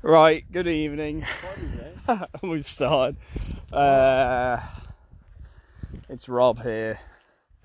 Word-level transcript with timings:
Right, 0.00 0.44
good 0.52 0.68
evening. 0.68 1.26
We've 2.42 2.68
started. 2.68 3.16
Uh, 3.72 4.60
it's 6.08 6.28
Rob 6.28 6.62
here. 6.62 7.00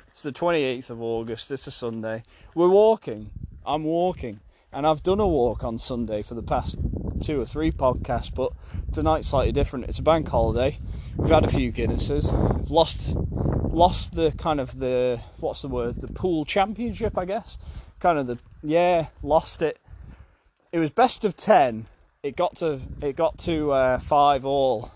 It's 0.08 0.24
the 0.24 0.32
28th 0.32 0.90
of 0.90 1.00
August, 1.00 1.52
it's 1.52 1.68
a 1.68 1.72
Sunday. 1.72 2.24
We're 2.56 2.70
walking. 2.70 3.30
I'm 3.64 3.84
walking. 3.84 4.40
And 4.72 4.88
I've 4.88 5.04
done 5.04 5.20
a 5.20 5.28
walk 5.28 5.64
on 5.64 5.78
Sunday 5.78 6.24
for 6.24 6.34
the 6.34 6.42
past 6.42 6.80
two 7.22 7.40
or 7.40 7.46
three 7.46 7.72
podcasts, 7.72 8.34
but 8.34 8.52
tonight's 8.92 9.28
slightly 9.28 9.52
different. 9.52 9.86
It's 9.86 10.00
a 10.00 10.04
bank 10.04 10.28
holiday. 10.28 10.80
We've 11.16 11.30
had 11.30 11.46
a 11.46 11.48
few 11.48 11.72
Guinnesses. 11.72 12.32
We've 12.58 12.72
lost 12.72 13.14
lost 13.16 14.14
the 14.14 14.32
kind 14.32 14.60
of 14.60 14.80
the 14.80 15.22
what's 15.38 15.62
the 15.62 15.68
word? 15.68 16.02
The 16.02 16.08
pool 16.08 16.46
championship, 16.46 17.16
I 17.16 17.26
guess. 17.26 17.60
Kind 18.00 18.18
of 18.18 18.26
the 18.26 18.40
yeah, 18.64 19.10
lost 19.22 19.62
it. 19.62 19.78
It 20.72 20.80
was 20.80 20.90
best 20.90 21.26
of 21.26 21.38
ten 21.38 21.86
it 22.24 22.38
got 22.38 22.56
to 22.56 22.80
it 23.02 23.18
got 23.18 23.38
to 23.38 23.72
uh, 23.72 24.00
five 24.00 24.46
all, 24.46 24.92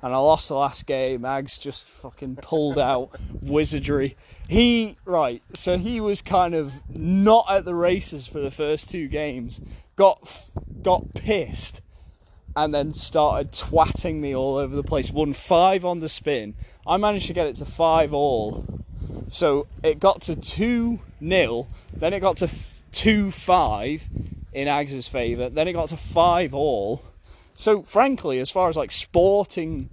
and 0.00 0.14
I 0.14 0.16
lost 0.16 0.48
the 0.48 0.54
last 0.54 0.86
game. 0.86 1.22
Ags 1.22 1.60
just 1.60 1.86
fucking 1.86 2.36
pulled 2.36 2.78
out 2.90 3.10
wizardry. 3.42 4.16
He 4.48 4.96
right, 5.04 5.42
so 5.52 5.76
he 5.76 6.00
was 6.00 6.22
kind 6.22 6.54
of 6.54 6.72
not 6.88 7.44
at 7.50 7.66
the 7.66 7.74
races 7.74 8.26
for 8.26 8.40
the 8.40 8.50
first 8.50 8.88
two 8.88 9.08
games. 9.08 9.60
Got 9.94 10.50
got 10.82 11.12
pissed, 11.12 11.82
and 12.56 12.74
then 12.74 12.94
started 12.94 13.52
twatting 13.52 14.16
me 14.20 14.34
all 14.34 14.56
over 14.56 14.74
the 14.74 14.82
place. 14.82 15.10
Won 15.10 15.34
five 15.34 15.84
on 15.84 15.98
the 15.98 16.08
spin. 16.08 16.54
I 16.86 16.96
managed 16.96 17.26
to 17.26 17.34
get 17.34 17.46
it 17.46 17.56
to 17.56 17.66
five 17.66 18.14
all. 18.14 18.64
So 19.28 19.66
it 19.84 20.00
got 20.00 20.22
to 20.22 20.34
two 20.34 21.00
nil. 21.20 21.68
Then 21.94 22.14
it 22.14 22.20
got 22.20 22.38
to 22.38 22.48
two 22.90 23.30
five 23.30 24.08
in 24.52 24.66
Ags' 24.68 25.08
favour. 25.08 25.48
Then 25.50 25.68
it 25.68 25.72
got 25.74 25.88
to 25.90 25.96
five 25.96 26.54
all. 26.54 27.02
So 27.54 27.82
frankly, 27.82 28.38
as 28.38 28.50
far 28.50 28.68
as 28.68 28.76
like 28.76 28.90
sporting 28.92 29.90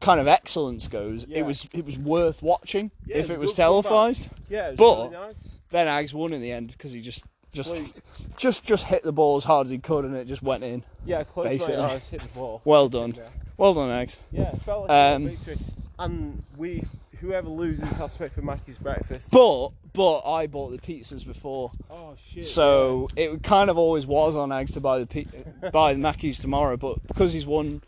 kind 0.00 0.20
of 0.20 0.28
excellence 0.28 0.88
goes, 0.88 1.26
Yeah. 1.28 1.38
it 1.38 1.46
was 1.46 1.66
it 1.74 1.84
was 1.84 1.98
worth 1.98 2.42
watching 2.42 2.90
Yeah, 3.06 3.16
if 3.18 3.30
it 3.30 3.38
was 3.38 3.48
was 3.48 3.54
good 3.54 3.62
comeback. 3.62 3.82
televised. 3.84 4.28
Yeah, 4.48 4.68
was 4.70 4.76
But- 4.76 4.96
really 4.96 5.26
nice. 5.26 5.48
Then 5.70 5.86
Ags 5.88 6.12
won 6.14 6.32
in 6.32 6.40
the 6.40 6.52
end 6.52 6.68
because 6.68 6.92
he 6.92 7.00
just 7.00 7.24
just 7.52 7.70
Please. 7.70 8.00
just 8.36 8.64
just 8.64 8.84
hit 8.86 9.02
the 9.02 9.12
ball 9.12 9.36
as 9.36 9.44
hard 9.44 9.66
as 9.66 9.70
he 9.70 9.78
could 9.78 10.04
and 10.04 10.14
it 10.14 10.26
just 10.26 10.42
went 10.42 10.62
in. 10.62 10.84
Yeah, 11.04 11.24
close 11.24 11.46
Basically. 11.46 11.76
eyes, 11.76 12.02
hit 12.10 12.20
the 12.20 12.28
ball. 12.28 12.60
Well 12.64 12.88
done, 12.88 13.14
Yeah, 13.16 13.22
well 13.56 13.74
done, 13.74 13.88
Ags. 13.88 14.18
yeah 14.30 14.50
it 14.54 14.62
felt 14.62 14.88
like 14.88 14.90
Um, 15.16 15.28
victory. 15.28 15.58
And 15.98 16.42
we, 16.58 16.82
whoever 17.20 17.48
loses 17.48 17.88
has 17.92 18.12
to 18.14 18.18
pay 18.18 18.28
for 18.28 18.42
Mackie's 18.42 18.78
breakfast. 18.78 19.30
But 19.30 19.70
but 19.92 20.20
I 20.20 20.46
bought 20.46 20.70
the 20.70 20.78
pizzas 20.78 21.26
before, 21.26 21.70
oh 21.90 22.14
shit. 22.24 22.44
so 22.44 23.08
it 23.16 23.42
kind 23.42 23.70
of 23.70 23.78
always 23.78 24.06
was 24.06 24.36
on 24.36 24.50
Ags 24.50 24.74
to 24.74 24.80
buy 24.80 24.98
the 25.02 25.06
pi- 25.06 25.70
buy 25.70 25.94
the 25.94 26.00
Mackies 26.00 26.40
tomorrow. 26.40 26.76
But 26.76 27.06
because 27.06 27.32
he's 27.32 27.46
won. 27.46 27.82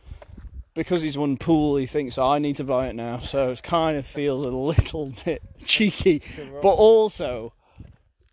Because 0.74 1.02
he's 1.02 1.18
won 1.18 1.36
pool, 1.36 1.74
he 1.76 1.86
thinks 1.86 2.18
oh, 2.18 2.28
I 2.28 2.38
need 2.38 2.56
to 2.56 2.64
buy 2.64 2.86
it 2.86 2.94
now. 2.94 3.18
So 3.18 3.50
it 3.50 3.62
kind 3.64 3.96
of 3.96 4.06
feels 4.06 4.44
a 4.44 4.48
little 4.48 5.12
bit 5.24 5.42
cheeky, 5.64 6.22
but 6.62 6.68
also 6.68 7.52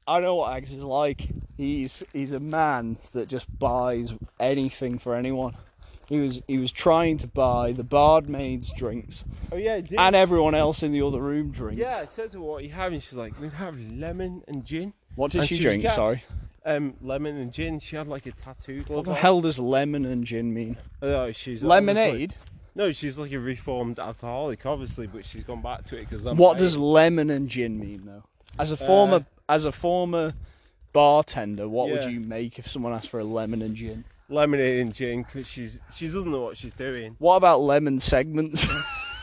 I 0.07 0.19
know 0.19 0.35
what 0.35 0.51
Ags 0.51 0.69
is 0.73 0.83
like. 0.83 1.27
He's 1.57 2.03
he's 2.13 2.33
a 2.33 2.39
man 2.39 2.97
that 3.13 3.29
just 3.29 3.47
buys 3.57 4.13
anything 4.39 4.99
for 4.99 5.16
anyone. 5.16 5.55
He 6.07 6.19
was 6.19 6.41
he 6.47 6.57
was 6.59 6.71
trying 6.71 7.17
to 7.17 7.27
buy 7.27 7.71
the 7.71 7.83
barmaid's 7.83 8.71
drinks. 8.73 9.25
Oh 9.51 9.55
yeah, 9.57 9.77
it 9.77 9.87
did. 9.87 9.99
and 9.99 10.15
everyone 10.15 10.53
else 10.55 10.83
in 10.83 10.91
the 10.91 11.01
other 11.01 11.19
room 11.19 11.49
drinks. 11.51 11.79
yeah, 11.79 11.99
I 12.03 12.05
said 12.05 12.31
to 12.31 12.37
her, 12.37 12.43
what 12.43 12.57
are 12.61 12.65
you 12.65 12.69
having? 12.71 12.99
She's 12.99 13.13
like, 13.13 13.39
we 13.39 13.49
have 13.49 13.79
lemon 13.91 14.43
and 14.47 14.63
gin. 14.63 14.93
What 15.15 15.31
did 15.31 15.39
And 15.39 15.47
she 15.47 15.55
was 15.55 15.61
drink? 15.61 15.83
gassed. 15.83 15.95
Sorry. 15.95 16.23
Um, 16.65 16.95
lemon 17.01 17.37
and 17.37 17.51
gin. 17.51 17.79
She 17.79 17.95
had 17.95 18.07
like 18.07 18.25
a 18.27 18.31
tattoo. 18.31 18.83
What 18.87 19.05
the 19.05 19.13
hell 19.13 19.41
does 19.41 19.59
lemon 19.59 20.05
and 20.05 20.23
gin 20.25 20.53
mean? 20.53 20.77
Oh, 21.01 21.31
she's 21.31 21.63
obviously- 21.63 21.67
Lemonade. 21.69 22.35
No, 22.77 22.91
she's 22.91 23.17
like 23.17 23.31
a 23.31 23.39
reformed 23.39 23.99
alcoholic, 23.99 24.65
obviously, 24.65 25.07
but 25.07 25.23
she's 25.25 25.43
gone 25.45 25.61
back 25.61 25.85
to 25.85 25.95
it 25.97 26.09
because 26.09 26.25
What 26.25 26.57
does 26.57 26.77
lemon 26.77 27.29
and 27.29 27.47
gin 27.47 27.79
mean 27.79 28.03
though? 28.05 28.23
As 28.59 28.71
a 28.71 28.77
former 28.77 29.25
as 29.47 29.65
a 29.65 29.71
former 29.71 30.33
bartender, 30.94 31.67
what 31.67 31.89
would 31.89 32.03
you 32.05 32.19
make 32.19 32.59
if 32.59 32.69
someone 32.69 32.94
asked 32.94 33.09
for 33.09 33.19
a 33.19 33.23
lemon 33.23 33.61
and 33.61 33.75
gin? 33.75 34.03
Lemonade 34.30 34.80
and 34.81 34.94
gin? 34.94 35.24
Because 35.24 35.47
she's 35.47 35.81
she 35.94 36.08
doesn't 36.08 36.31
know 36.31 36.41
what 36.41 36.58
she's 36.58 36.74
doing. 36.74 37.16
What 37.19 37.36
about 37.36 37.62
lemon 37.62 38.00
segments? 38.00 38.68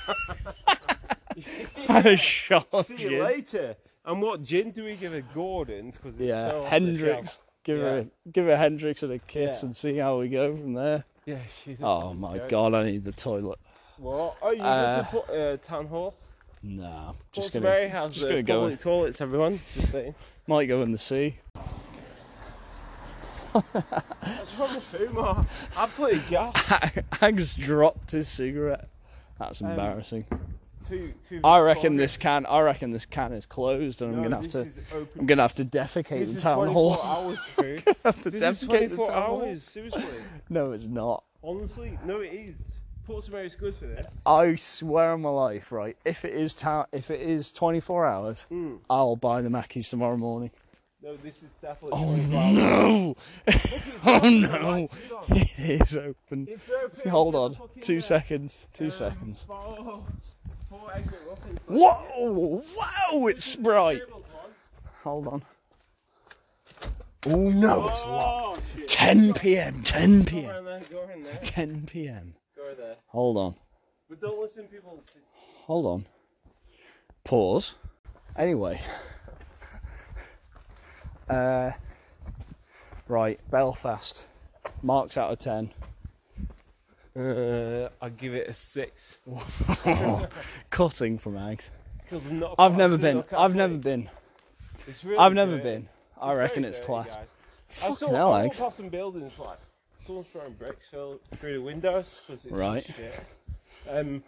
and 1.88 2.06
a 2.06 2.16
shot 2.16 2.84
See 2.86 2.96
you 2.96 3.22
later. 3.22 3.74
And 4.04 4.20
what 4.20 4.42
gin 4.42 4.70
do 4.70 4.84
we 4.84 4.96
give 4.96 5.12
her? 5.12 5.22
Gordon's 5.34 5.96
because 5.96 6.14
it's 6.14 6.24
Yeah, 6.24 6.50
so 6.50 6.64
Hendrick's. 6.64 7.38
Give 7.64 7.78
her 7.78 7.84
Yeah. 7.98 8.02
a, 8.02 8.30
give 8.30 8.46
her 8.46 8.56
Hendrick's 8.56 9.02
and 9.04 9.12
a 9.12 9.18
kiss 9.18 9.62
Yeah. 9.62 9.66
and 9.66 9.76
see 9.76 9.96
how 9.96 10.18
we 10.18 10.28
go 10.28 10.56
from 10.56 10.74
there. 10.74 11.04
Yeah, 11.26 11.38
she's. 11.46 11.78
Oh 11.82 12.12
my 12.14 12.38
joke. 12.38 12.48
god, 12.48 12.74
I 12.74 12.84
need 12.84 13.04
the 13.04 13.12
toilet. 13.12 13.58
What? 13.98 14.36
Oh, 14.42 14.50
you 14.50 14.60
Uh, 14.62 14.96
go 14.96 15.02
to 15.20 15.26
pu- 15.26 15.32
uh, 15.32 15.56
town 15.58 15.86
hall. 15.86 16.14
Nah, 16.64 17.12
just 17.32 17.52
Just 17.52 17.54
gonna 17.54 17.64
Mary 17.66 17.88
has 17.88 18.14
just 18.14 18.26
gonna 18.28 18.42
go. 18.42 18.60
public 18.60 18.80
toilets. 18.80 19.20
Everyone, 19.20 19.60
just 19.74 19.90
saying. 19.92 20.14
Might 20.48 20.66
go 20.66 20.82
in 20.82 20.90
the 20.92 20.98
sea. 20.98 21.36
What's 23.52 24.54
wrong 24.58 24.74
with 24.74 24.92
Fuma? 24.92 25.46
Absolutely 25.76 26.20
gas. 26.30 26.54
Ags 27.20 27.56
dropped 27.56 28.10
his 28.12 28.28
cigarette. 28.28 28.88
That's 29.38 29.60
Um, 29.62 29.70
embarrassing. 29.70 30.24
Two, 30.88 31.12
two 31.28 31.40
I 31.44 31.60
reckon 31.60 31.96
this 31.96 32.16
can. 32.16 32.44
I 32.46 32.60
reckon 32.60 32.90
this 32.90 33.06
can 33.06 33.32
is 33.32 33.46
closed, 33.46 34.02
and 34.02 34.16
I'm 34.16 34.22
gonna 34.22 34.36
have 34.36 34.48
to. 34.48 34.60
is 34.60 34.78
open. 34.92 35.20
I'm 35.20 35.26
gonna 35.26 35.42
have 35.42 35.54
to 35.54 35.64
defecate 35.64 36.08
This 36.20 36.34
in 36.34 36.40
town 36.40 36.56
24 36.56 36.94
hall. 36.94 37.02
hours, 37.26 37.38
Drew. 37.56 37.78
have 38.04 38.20
to 38.22 38.30
This 38.30 38.62
is 38.62 38.68
defecate 38.68 38.82
in 38.82 38.88
24 38.90 39.06
town 39.06 39.22
hall. 39.22 39.42
hours. 39.42 39.62
Seriously. 39.62 40.02
No, 40.50 40.72
it's 40.72 40.86
not. 40.86 41.22
Honestly, 41.44 41.98
no, 42.04 42.20
it 42.20 42.32
is. 42.32 42.72
Portsmouth 43.06 43.44
is 43.46 43.54
good 43.56 43.74
for 43.74 43.86
this. 43.86 44.22
I 44.26 44.54
swear 44.56 45.12
on 45.12 45.22
my 45.22 45.28
life, 45.30 45.72
right? 45.72 45.96
If 46.04 46.24
it 46.24 46.34
is 46.34 46.54
town, 46.54 46.86
if 46.92 47.10
it 47.10 47.20
is 47.20 47.50
24 47.52 48.06
hours, 48.06 48.46
Mm. 48.50 48.78
I'll 48.90 49.16
buy 49.16 49.40
the 49.42 49.48
Mackies 49.48 49.88
tomorrow 49.90 50.16
morning. 50.16 50.50
No, 51.02 51.16
this 51.16 51.42
is 51.42 51.50
definitely. 51.60 51.98
Oh 52.00 52.14
24 52.14 52.52
no! 52.52 53.16
Oh 54.04 54.28
no! 54.28 54.68
lights 54.70 55.04
is 55.04 55.12
on. 55.12 55.24
It 55.30 55.80
is 55.82 55.96
open. 55.96 56.46
It's 56.48 56.70
open. 56.70 57.10
Hold 57.10 57.34
on, 57.34 57.50
the 57.52 57.56
fuck 57.58 57.70
in 57.76 57.82
two 57.82 57.94
there. 57.94 58.02
seconds. 58.02 58.68
Two 58.72 58.84
Um, 58.86 58.90
seconds. 58.90 59.44
Four, 59.46 60.04
four 60.70 60.92
exit. 60.94 61.18
Whoa! 61.66 62.62
Wow! 62.76 63.26
It's 63.26 63.56
bright. 63.56 64.02
Hold 65.02 65.28
on. 65.28 65.42
Oh 67.26 67.50
no! 67.50 67.88
It's 67.88 68.06
locked. 68.06 68.46
Oh, 68.48 68.58
shit. 68.76 68.88
10 68.88 69.34
p.m. 69.34 69.82
10 69.82 70.24
p.m. 70.24 70.50
around 70.50 70.64
there, 70.66 70.80
go 70.90 71.00
around 71.02 71.24
there. 71.24 71.36
10 71.42 71.86
p.m. 71.86 72.34
Hold 73.06 73.36
on. 73.36 73.54
But 74.08 74.20
don't 74.20 74.40
listen, 74.40 74.64
people. 74.68 75.02
Hold 75.66 75.86
on. 75.86 76.06
Pause. 77.24 77.74
Anyway. 78.36 78.80
Uh, 81.28 81.70
right, 83.08 83.38
Belfast. 83.50 84.28
Marks 84.82 85.16
out 85.16 85.32
of 85.32 85.38
10. 85.38 85.70
Uh, 87.14 87.88
I'll 88.00 88.10
give 88.10 88.34
it 88.34 88.48
a 88.48 88.52
six. 88.54 89.18
Cutting 90.70 91.18
from. 91.18 91.34
Because 91.34 92.26
I'm 92.26 92.38
not. 92.38 92.54
I've 92.58 92.76
never 92.76 92.96
been. 92.96 93.22
I've 93.36 93.54
never 93.54 93.76
been. 93.76 94.08
It's 94.86 95.04
really 95.04 95.18
I've 95.18 95.34
never 95.34 95.52
dirty. 95.58 95.62
been. 95.62 95.88
I 96.20 96.30
It's 96.30 96.38
reckon 96.38 96.64
it's 96.64 96.78
dirty, 96.78 96.86
class. 96.86 97.06
guys. 97.08 97.26
I 97.84 97.94
saw, 97.94 98.10
hell, 98.10 98.32
I 98.32 98.48
past 98.48 98.76
some 98.78 98.88
buildings 98.88 99.38
like 99.38 99.58
someone's 100.04 100.26
throwing 100.28 100.52
bricks 100.54 100.88
through 100.88 101.20
through 101.36 101.54
the 101.54 101.62
windows 101.62 102.20
because 102.26 102.44
it's 102.44 102.54
Right. 102.54 102.84
shit. 102.96 103.24
Um, 103.88 104.22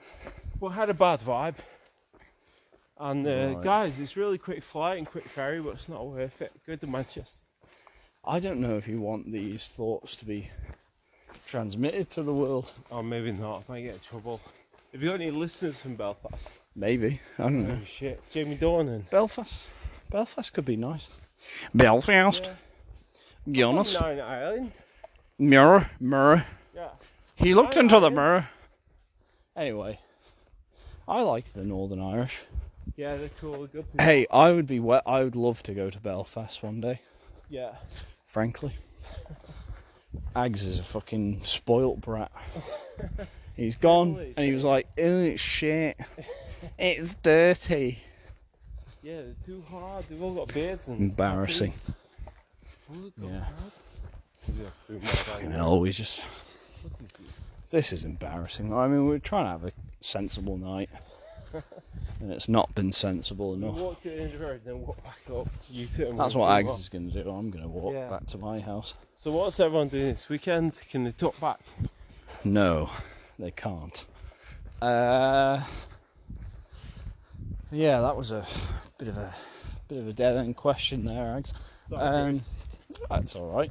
well, 0.60 0.70
had 0.70 0.90
a 0.90 0.94
bad 0.94 1.20
vibe. 1.20 1.56
And 3.04 3.26
uh, 3.26 3.30
Right. 3.56 3.62
guys, 3.62 4.00
it's 4.00 4.16
really 4.16 4.38
quick 4.38 4.62
flight 4.62 4.96
and 4.96 5.06
quick 5.06 5.24
ferry, 5.24 5.60
but 5.60 5.74
it's 5.74 5.90
not 5.90 6.06
worth 6.06 6.40
it. 6.40 6.52
Go 6.66 6.74
to 6.74 6.86
Manchester. 6.86 7.38
I 8.24 8.40
don't 8.40 8.60
know 8.60 8.78
if 8.78 8.88
you 8.88 8.98
want 8.98 9.30
these 9.30 9.68
thoughts 9.68 10.16
to 10.16 10.24
be 10.24 10.48
transmitted 11.46 12.08
to 12.12 12.22
the 12.22 12.32
world. 12.32 12.72
Or 12.88 13.02
maybe 13.02 13.30
not. 13.32 13.64
I 13.68 13.72
might 13.72 13.82
get 13.82 13.94
in 13.96 14.00
trouble. 14.00 14.40
Have 14.92 15.02
you 15.02 15.10
got 15.10 15.20
any 15.20 15.30
listeners 15.30 15.82
from 15.82 15.96
Belfast? 15.96 16.60
Maybe. 16.74 17.20
I 17.38 17.42
don't 17.42 17.68
know. 17.68 17.78
Oh 17.78 17.84
shit, 17.84 18.22
Jamie 18.30 18.56
Dornan. 18.56 19.08
Belfast. 19.10 19.54
Belfast 20.10 20.50
could 20.54 20.64
be 20.64 20.76
nice. 20.76 21.10
Belfast. 21.74 22.50
Guinness. 23.52 24.00
Nine 24.00 24.20
Ireland. 24.20 24.72
Mirror. 25.38 25.90
Mirror. 26.00 26.46
Yeah. 26.74 26.88
He 27.36 27.52
looked 27.52 27.76
I- 27.76 27.80
into 27.80 28.00
the 28.00 28.10
mirror. 28.10 28.48
Anyway, 29.54 29.98
I 31.06 31.20
like 31.20 31.52
the 31.52 31.64
Northern 31.64 32.00
Irish. 32.00 32.40
Yeah, 32.96 33.16
they're 33.16 33.30
cool. 33.40 33.52
They're 33.58 33.66
good. 33.66 33.92
people. 33.92 34.04
Hey, 34.04 34.26
I 34.30 34.52
would 34.52 34.66
be. 34.66 34.80
We- 34.80 35.00
I 35.06 35.24
would 35.24 35.36
love 35.36 35.62
to 35.64 35.74
go 35.74 35.90
to 35.90 35.98
Belfast 36.00 36.62
one 36.62 36.80
day. 36.80 37.00
Yeah. 37.50 37.74
Frankly, 38.26 38.72
Ags 40.34 40.64
is 40.64 40.78
a 40.78 40.82
fucking 40.82 41.42
spoilt 41.44 42.00
brat. 42.00 42.32
He's 43.56 43.76
gone, 43.76 44.14
Really? 44.16 44.34
and 44.36 44.46
he 44.46 44.52
was 44.52 44.64
like, 44.64 44.88
"Oh, 44.98 45.22
it's 45.22 45.40
shit. 45.40 45.96
It's 46.78 47.14
dirty." 47.14 47.98
Yeah, 49.02 49.22
they're 49.22 49.34
too 49.44 49.62
hard. 49.70 50.04
They've 50.08 50.22
all 50.22 50.34
got 50.34 50.52
beards 50.52 50.86
and. 50.88 50.98
Embarrassing. 50.98 51.72
Oh, 52.92 53.10
Yeah. 53.20 53.40
hard. 53.44 53.72
Yeah, 54.48 54.68
through 54.86 55.00
Fucking 55.00 55.50
hell, 55.52 55.80
we 55.80 55.90
just. 55.90 56.24
This? 56.98 57.10
This 57.70 57.92
is 57.92 58.04
embarrassing. 58.04 58.72
I 58.72 58.86
mean, 58.88 59.06
we're 59.06 59.18
trying 59.18 59.44
to 59.46 59.50
have 59.50 59.64
a 59.64 59.72
sensible 60.00 60.56
night. 60.58 60.90
and 62.20 62.32
it's 62.32 62.48
not 62.48 62.74
been 62.74 62.92
sensible 62.92 63.52
We 63.56 63.62
enough. 63.66 63.78
walked 63.78 64.02
to 64.04 64.10
the 64.10 64.16
end 64.20 64.32
of 64.34 64.38
the 64.40 64.46
road, 64.46 64.60
then 64.64 64.80
walked 64.86 65.04
back 65.04 65.18
up. 65.34 65.48
You 65.70 65.86
two. 65.86 66.14
That's 66.16 66.34
what 66.34 66.48
drove 66.62 66.76
Ags 66.76 66.80
is 66.80 66.88
going 66.88 67.10
to 67.10 67.22
do. 67.22 67.30
I'm 67.30 67.50
going 67.50 67.62
to 67.64 67.68
walk 67.68 67.94
Yeah. 67.94 68.08
back 68.08 68.26
to 68.26 68.38
my 68.38 68.60
house. 68.60 68.94
So 69.14 69.30
what's 69.32 69.58
everyone 69.60 69.88
doing 69.88 70.04
this 70.06 70.28
weekend? 70.28 70.78
Can 70.90 71.04
they 71.04 71.12
talk 71.12 71.38
back? 71.40 71.60
No, 72.44 72.90
they 73.38 73.50
can't. 73.50 74.04
Uh, 74.82 75.60
yeah, 77.72 78.00
that 78.00 78.16
was 78.16 78.30
a 78.30 78.46
bit 78.98 79.08
of 79.08 79.16
a 79.16 79.32
bit 79.88 79.98
of 79.98 80.08
a 80.08 80.12
dead 80.12 80.36
end 80.36 80.56
question 80.56 81.04
there, 81.04 81.40
Ags. 81.40 81.52
Um, 81.92 82.40
that's 83.10 83.34
all 83.36 83.50
right. 83.54 83.70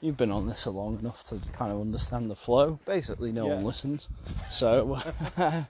You've 0.00 0.16
been 0.16 0.30
on 0.30 0.46
this 0.46 0.66
long 0.66 0.98
enough 0.98 1.24
to 1.24 1.38
kind 1.52 1.72
of 1.72 1.80
understand 1.80 2.30
the 2.30 2.36
flow. 2.36 2.78
Basically, 2.84 3.32
no 3.32 3.46
one 3.46 3.64
listens. 3.64 4.08
So, 4.50 4.98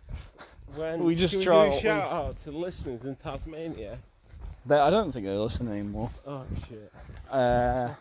when 0.77 1.05
we 1.05 1.15
just 1.15 1.43
try 1.43 1.65
we 1.65 1.71
do 1.71 1.77
a 1.77 1.81
shout 1.81 2.13
out 2.13 2.39
to 2.41 2.51
listeners 2.51 3.05
in 3.05 3.17
Tasmania. 3.17 3.99
they, 4.67 4.79
I 4.79 4.91
don't 4.91 5.13
think 5.13 5.27
they 5.27 5.33
listen 5.37 5.69
anymore. 5.69 6.11
Oh 6.27 6.45
shit. 6.69 6.93
Uh, 7.31 7.95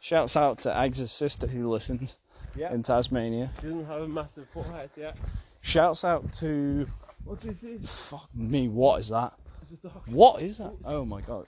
shouts 0.00 0.36
out 0.36 0.58
to 0.60 0.68
Ags' 0.70 1.08
sister 1.08 1.46
who 1.46 1.68
listens 1.68 2.16
Yeah. 2.56 2.72
in 2.72 2.82
Tasmania. 2.82 3.50
She 3.60 3.66
doesn't 3.68 3.86
have 3.86 4.02
a 4.02 4.08
massive 4.08 4.48
forehead 4.48 4.90
yet. 4.96 5.16
Shouts 5.60 6.04
out 6.04 6.32
to 6.34 6.86
What 7.24 7.44
is 7.44 7.60
this? 7.60 8.08
fuck 8.10 8.28
me. 8.34 8.68
What 8.68 9.00
is 9.00 9.08
that? 9.10 9.34
It's 9.62 9.72
a 9.84 9.88
dog. 9.88 10.02
What 10.06 10.42
is 10.42 10.58
that? 10.58 10.72
Oh 10.84 11.04
my 11.04 11.20
god. 11.20 11.46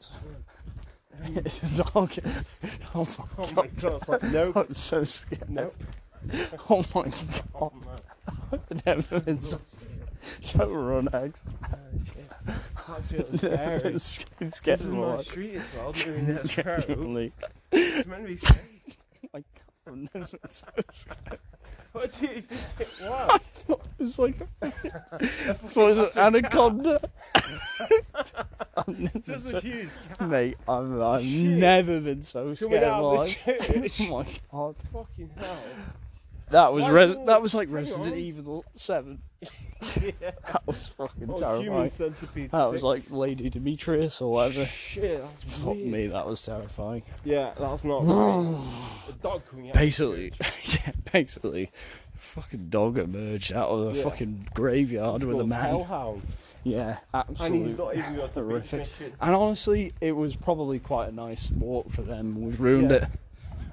It's, 1.35 1.63
it's 1.63 1.81
a 1.81 1.85
dog. 1.93 2.13
Oh 2.95 3.07
my 3.19 3.25
Oh 3.39 3.47
god. 3.47 3.57
my 3.57 3.67
god. 3.69 4.09
Like, 4.09 4.23
nope. 4.33 4.57
I'm 4.57 4.73
so 4.75 5.05
scared. 5.05 5.49
Nope. 5.51 5.73
Oh 6.71 6.85
my 6.95 7.03
god. 7.03 7.43
Oh. 7.55 7.73
I've 8.53 8.87
never 8.87 9.21
been 9.21 9.41
so, 9.41 9.59
so 10.41 10.69
run 10.71 11.09
eggs. 11.13 11.45
Oh, 11.69 11.77
shit. 12.05 12.31
That's 12.89 13.13
really 13.13 13.39
scary. 13.39 13.95
it's, 13.95 14.19
it's 14.19 14.27
This 14.39 14.61
getting 14.61 14.87
is 14.89 14.93
my 14.95 15.21
street 15.23 15.55
as 15.57 15.75
well. 15.77 15.93
Doing 15.93 16.27
that. 16.27 16.47
Genuinely. 16.47 17.33
It's 17.73 18.07
meant 18.07 18.23
to 18.23 18.29
be 18.29 18.37
safe. 18.37 18.99
My 19.33 19.41
god, 19.41 19.45
I've 19.87 19.97
never 20.15 20.27
been 20.39 20.51
so 20.51 20.67
scared. 20.93 21.39
What 21.93 22.13
do 22.19 22.27
you 22.27 22.41
think 22.41 22.81
it 22.81 23.03
I 23.11 23.37
thought 23.39 23.85
it 23.99 24.03
was 24.03 24.19
like 24.19 24.37
was 25.77 25.99
it 25.99 26.17
anaconda? 26.17 27.01
I've 28.77 28.99
never 28.99 29.19
Just 29.19 29.49
so- 29.51 29.59
a 29.59 29.61
huge 29.61 29.89
cat 30.19 30.29
Mate, 30.29 30.57
I've, 30.69 31.01
I've 31.01 31.23
Shit. 31.23 31.45
never 31.59 32.01
been 32.01 32.23
so 32.23 32.43
coming 32.45 32.57
scared. 32.57 32.85
out 32.85 33.05
of 33.05 33.27
the 33.27 33.35
church. 33.35 34.01
oh 34.01 34.17
my 34.17 34.27
god. 34.51 34.77
Fucking 34.93 35.31
hell. 35.37 35.59
That 36.53 36.73
was 36.73 36.89
res- 36.89 37.17
that 37.27 37.43
was 37.43 37.55
like 37.55 37.69
Resident. 37.71 38.17
Evil 38.17 38.65
Seven. 38.75 39.21
yeah. 40.01 40.13
That 40.21 40.63
was 40.67 40.87
fucking 40.87 41.29
Oh, 41.31 41.37
terrifying. 41.37 41.91
centipede. 41.91 42.51
That 42.53 42.71
was 42.71 42.83
six. 42.83 43.11
like 43.11 43.19
Lady 43.19 43.51
Dimitrescu 43.51 44.23
or 44.23 44.33
whatever. 44.33 44.67
Shit, 44.67 45.21
that's 45.21 45.43
Fuck 45.43 45.75
weird. 45.75 45.89
me, 45.89 46.07
that 46.07 46.25
was 46.25 46.41
terrifying. 46.45 47.03
Yeah, 47.25 47.53
that's 47.59 47.83
not 47.83 48.01
great. 48.07 48.15
A 49.09 49.13
dog 49.21 49.43
coming 49.51 49.69
out. 49.69 49.75
Basically, 49.75 50.33
yeah, 50.65 50.93
basically, 51.13 51.71
fucking 52.15 52.69
dog 52.69 52.97
emerged 52.99 53.53
out 53.53 53.71
of 53.71 53.93
the 53.93 53.99
Yeah. 53.99 54.05
fucking 54.05 54.47
graveyard 54.55 55.25
with 55.25 55.41
a 55.41 55.47
man. 55.47 55.61
Hellhound. 55.71 56.23
Yeah, 56.65 56.99
absolutely. 57.13 57.47
And 57.59 57.67
he's 57.67 57.79
not 57.79 57.97
even 57.97 58.15
got 58.17 58.27
beach 58.29 58.35
horrific. 58.35 58.79
mission. 58.81 59.13
And 59.21 59.35
honestly, 59.35 59.93
it 60.01 60.13
was 60.13 60.37
probably 60.37 60.79
quite 60.79 61.09
a 61.09 61.13
nice 61.13 61.51
walk 61.51 61.91
for 61.91 62.03
them. 62.03 62.41
We've 62.41 62.61
ruined 62.61 62.93
Yeah. 62.93 62.99
it. 62.99 63.09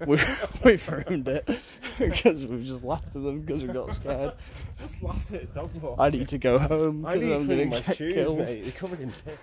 We've, 0.06 0.46
we've 0.64 0.90
ruined 0.90 1.28
it 1.28 1.46
because 2.00 2.46
we've 2.48 2.64
just 2.64 2.84
laughed 2.84 3.08
at 3.08 3.14
them 3.24 3.42
because 3.42 3.62
we 3.62 3.68
got 3.70 3.94
scared. 3.94 4.34
Just 4.80 5.04
laughed 5.04 5.32
at 5.34 5.44
a 5.44 5.46
dog 5.48 5.70
walk. 5.82 5.98
I 6.00 6.10
need 6.10 6.28
to 6.30 6.38
go 6.38 6.58
home 6.58 7.06
I 7.06 7.18
because 7.18 7.22
need 7.22 7.30
to 7.30 7.36
I'm 7.36 7.46
clean 7.46 7.58
going 7.58 7.70
my 7.70 7.78
to 7.78 7.84
get 7.84 7.98
shoes, 7.98 8.14
killed. 8.14 8.38
mate. 8.40 8.62
They're 8.64 8.72
covered 8.72 9.00
in 9.02 9.12
piss. 9.12 9.40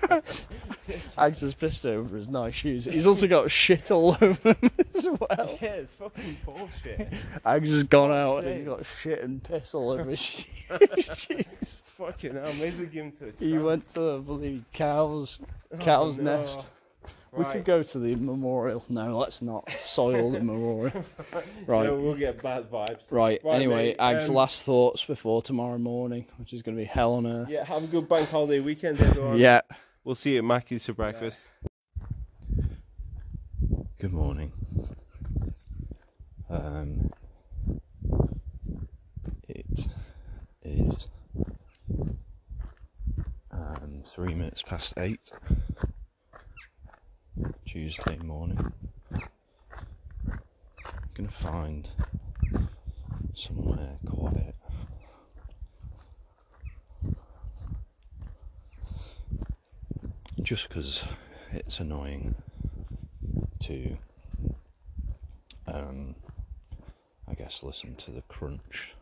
Ags 1.18 1.40
has 1.42 1.52
pissed 1.54 1.84
over 1.84 2.16
his 2.16 2.26
nice 2.26 2.54
shoes. 2.54 2.86
He's 2.86 3.06
also 3.06 3.26
got 3.28 3.50
shit 3.50 3.90
all 3.90 4.16
over 4.22 4.54
them 4.54 4.70
as 4.94 5.06
well. 5.08 5.58
Yeah, 5.60 5.74
it's 5.74 5.92
fucking 5.92 6.36
bullshit. 6.44 7.10
Ags 7.44 7.66
has 7.68 7.82
gone 7.84 8.10
out 8.10 8.44
and 8.44 8.54
he's 8.56 8.64
got 8.64 8.80
shit 8.98 9.22
and 9.22 9.42
piss 9.42 9.74
all 9.74 9.90
over 9.90 10.08
his 10.08 10.22
shoes. 10.24 11.82
fucking 11.84 12.34
hell, 12.34 12.50
maybe 12.58 12.86
give 12.86 13.04
him 13.04 13.12
to 13.12 13.28
a 13.28 13.32
He 13.38 13.50
tramp. 13.50 13.64
went 13.66 13.88
to, 13.88 14.14
I 14.14 14.18
believe, 14.20 14.64
cow's 14.72 15.38
Oh, 15.72 15.76
cow's 15.76 16.18
no. 16.18 16.36
nest. 16.38 16.66
We 17.32 17.44
could 17.44 17.64
go 17.64 17.82
to 17.82 17.98
the 17.98 18.16
memorial. 18.16 18.84
No, 18.88 19.16
let's 19.16 19.40
not 19.40 19.70
soil 19.78 20.30
the 20.32 20.40
memorial. 20.40 20.92
Right. 21.66 21.84
No, 21.86 21.96
we'll 21.96 22.14
get 22.14 22.42
bad 22.42 22.68
vibes. 22.70 23.12
Right. 23.12 23.40
Right, 23.44 23.54
anyway, 23.54 23.88
mate, 23.88 23.96
Ag's 24.00 24.28
um, 24.28 24.34
last 24.34 24.64
thoughts 24.64 25.04
before 25.04 25.40
tomorrow 25.42 25.78
morning, 25.78 26.26
which 26.38 26.52
is 26.52 26.62
going 26.62 26.76
to 26.76 26.80
be 26.80 26.86
hell 26.86 27.12
on 27.14 27.26
earth. 27.26 27.48
Yeah, 27.48 27.64
have 27.64 27.84
a 27.84 27.86
good 27.86 28.08
bank 28.08 28.28
holiday 28.28 28.58
weekend, 28.58 29.00
everyone. 29.00 29.38
Yeah. 29.38 29.60
We'll 30.02 30.14
see 30.16 30.32
you 30.32 30.38
at 30.38 30.44
Mackey's 30.44 30.86
for 30.86 30.94
breakfast. 30.94 31.50
Good 33.98 34.12
morning. 34.12 34.50
Um, 36.48 37.10
it 39.46 39.86
is 40.62 41.06
um, 43.52 44.02
three 44.04 44.34
minutes 44.34 44.62
past 44.62 44.94
eight, 44.96 45.30
Tuesday 47.72 48.16
morning. 48.24 48.72
I'm 49.12 49.20
gonna 51.14 51.28
find 51.28 51.88
somewhere 53.32 53.96
quiet. 54.04 54.56
Just 60.42 60.68
because 60.68 61.04
it's 61.52 61.78
annoying 61.78 62.34
to 63.60 63.96
um, 65.68 66.16
I 67.28 67.34
guess 67.34 67.62
listen 67.62 67.94
to 67.94 68.10
the 68.10 68.22
crunch 68.22 68.96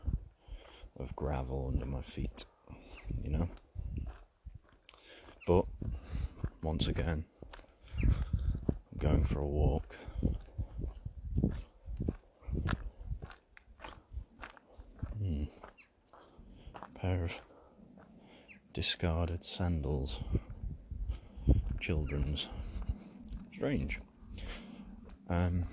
of 1.00 1.17
gravel 1.17 1.70
under 1.73 1.87
my 1.87 2.03
feet, 2.03 2.44
you 3.23 3.31
know. 3.31 3.49
But 5.47 5.65
once 6.62 6.87
again, 6.87 7.25
going 9.08 9.25
for 9.25 9.38
a 9.40 9.46
walk. 9.46 9.96
Hmm. 15.19 15.44
Pair 16.94 17.24
of 17.24 17.41
discarded 18.74 19.43
sandals. 19.43 20.20
Children's. 21.81 22.48
Strange. 23.55 23.98
Um, 25.31 25.65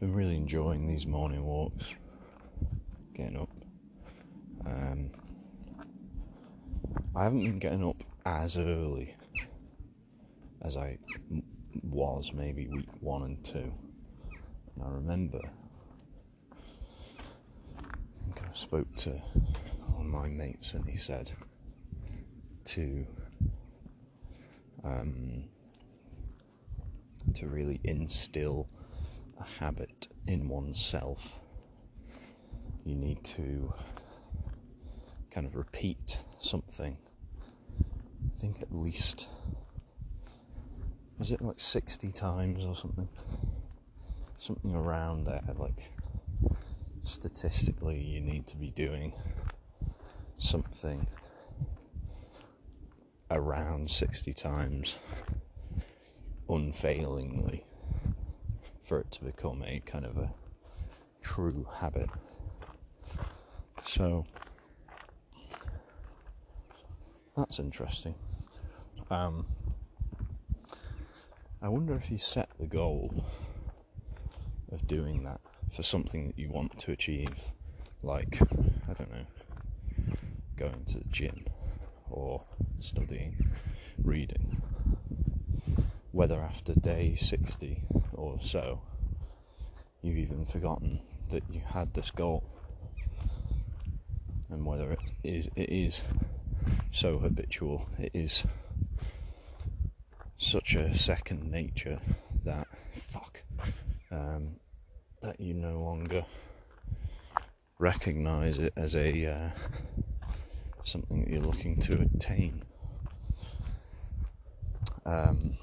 been 0.00 0.12
really 0.12 0.34
enjoying 0.34 0.88
these 0.88 1.06
morning 1.06 1.44
walks, 1.44 1.94
getting 3.14 3.38
up. 3.38 3.50
Um, 4.66 5.12
I 7.14 7.22
haven't 7.24 7.42
been 7.42 7.58
getting 7.60 7.88
up 7.88 8.02
as 8.24 8.58
early 8.58 9.14
as 10.66 10.76
I 10.76 10.98
was 11.84 12.32
maybe 12.34 12.66
week 12.66 12.88
one 12.98 13.22
and 13.22 13.44
two. 13.44 13.72
And 14.74 14.84
I 14.84 14.88
remember, 14.88 15.40
I 17.78 18.24
think 18.24 18.42
I 18.42 18.52
spoke 18.52 18.92
to 18.96 19.10
one 19.10 20.06
of 20.06 20.12
my 20.12 20.28
mates 20.28 20.74
and 20.74 20.84
he 20.84 20.96
said 20.96 21.30
to 22.64 23.06
um, 24.82 25.44
to 27.34 27.46
really 27.46 27.80
instill 27.84 28.66
a 29.38 29.44
habit 29.44 30.08
in 30.26 30.48
oneself, 30.48 31.38
you 32.84 32.96
need 32.96 33.22
to 33.22 33.72
kind 35.30 35.46
of 35.46 35.54
repeat 35.54 36.18
something. 36.40 36.96
I 37.80 38.38
think 38.38 38.62
at 38.62 38.72
least 38.72 39.28
was 41.18 41.30
it 41.30 41.40
like 41.40 41.58
60 41.58 42.12
times 42.12 42.64
or 42.66 42.74
something? 42.74 43.08
Something 44.36 44.74
around 44.74 45.24
there. 45.24 45.42
Like 45.56 45.90
statistically, 47.02 47.98
you 47.98 48.20
need 48.20 48.46
to 48.48 48.56
be 48.56 48.70
doing 48.70 49.12
something 50.38 51.06
around 53.30 53.90
60 53.90 54.32
times 54.32 54.98
unfailingly 56.48 57.64
for 58.82 59.00
it 59.00 59.10
to 59.10 59.24
become 59.24 59.64
a 59.66 59.80
kind 59.80 60.04
of 60.04 60.16
a 60.16 60.32
true 61.22 61.66
habit. 61.74 62.08
So 63.82 64.24
that's 67.36 67.58
interesting. 67.58 68.14
Um, 69.10 69.46
I 71.66 71.68
wonder 71.68 71.96
if 71.96 72.12
you 72.12 72.18
set 72.18 72.48
the 72.60 72.68
goal 72.68 73.24
of 74.70 74.86
doing 74.86 75.24
that 75.24 75.40
for 75.72 75.82
something 75.82 76.28
that 76.28 76.38
you 76.38 76.48
want 76.48 76.78
to 76.78 76.92
achieve, 76.92 77.34
like, 78.04 78.40
I 78.88 78.92
don't 78.92 79.10
know, 79.10 80.14
going 80.56 80.84
to 80.84 80.98
the 80.98 81.08
gym 81.08 81.44
or 82.08 82.44
studying, 82.78 83.48
reading, 84.00 84.62
whether 86.12 86.40
after 86.40 86.72
day 86.72 87.16
60 87.16 87.82
or 88.12 88.38
so 88.40 88.80
you've 90.02 90.18
even 90.18 90.44
forgotten 90.44 91.00
that 91.30 91.42
you 91.50 91.62
had 91.66 91.92
this 91.94 92.12
goal 92.12 92.44
and 94.50 94.64
whether 94.64 94.92
it 94.92 95.00
is 95.24 95.50
it 95.56 95.68
is 95.68 96.04
so 96.92 97.18
habitual 97.18 97.88
it 97.98 98.12
is 98.14 98.46
such 100.38 100.74
a 100.74 100.94
second 100.94 101.50
nature 101.50 101.98
that 102.44 102.66
fuck 102.92 103.42
um, 104.10 104.56
that 105.22 105.40
you 105.40 105.54
no 105.54 105.80
longer 105.82 106.24
recognize 107.78 108.58
it 108.58 108.72
as 108.76 108.94
a 108.94 109.26
uh, 109.26 109.50
something 110.84 111.24
that 111.24 111.30
you're 111.30 111.42
looking 111.42 111.78
to 111.80 112.00
attain 112.00 112.62
um, 115.06 115.56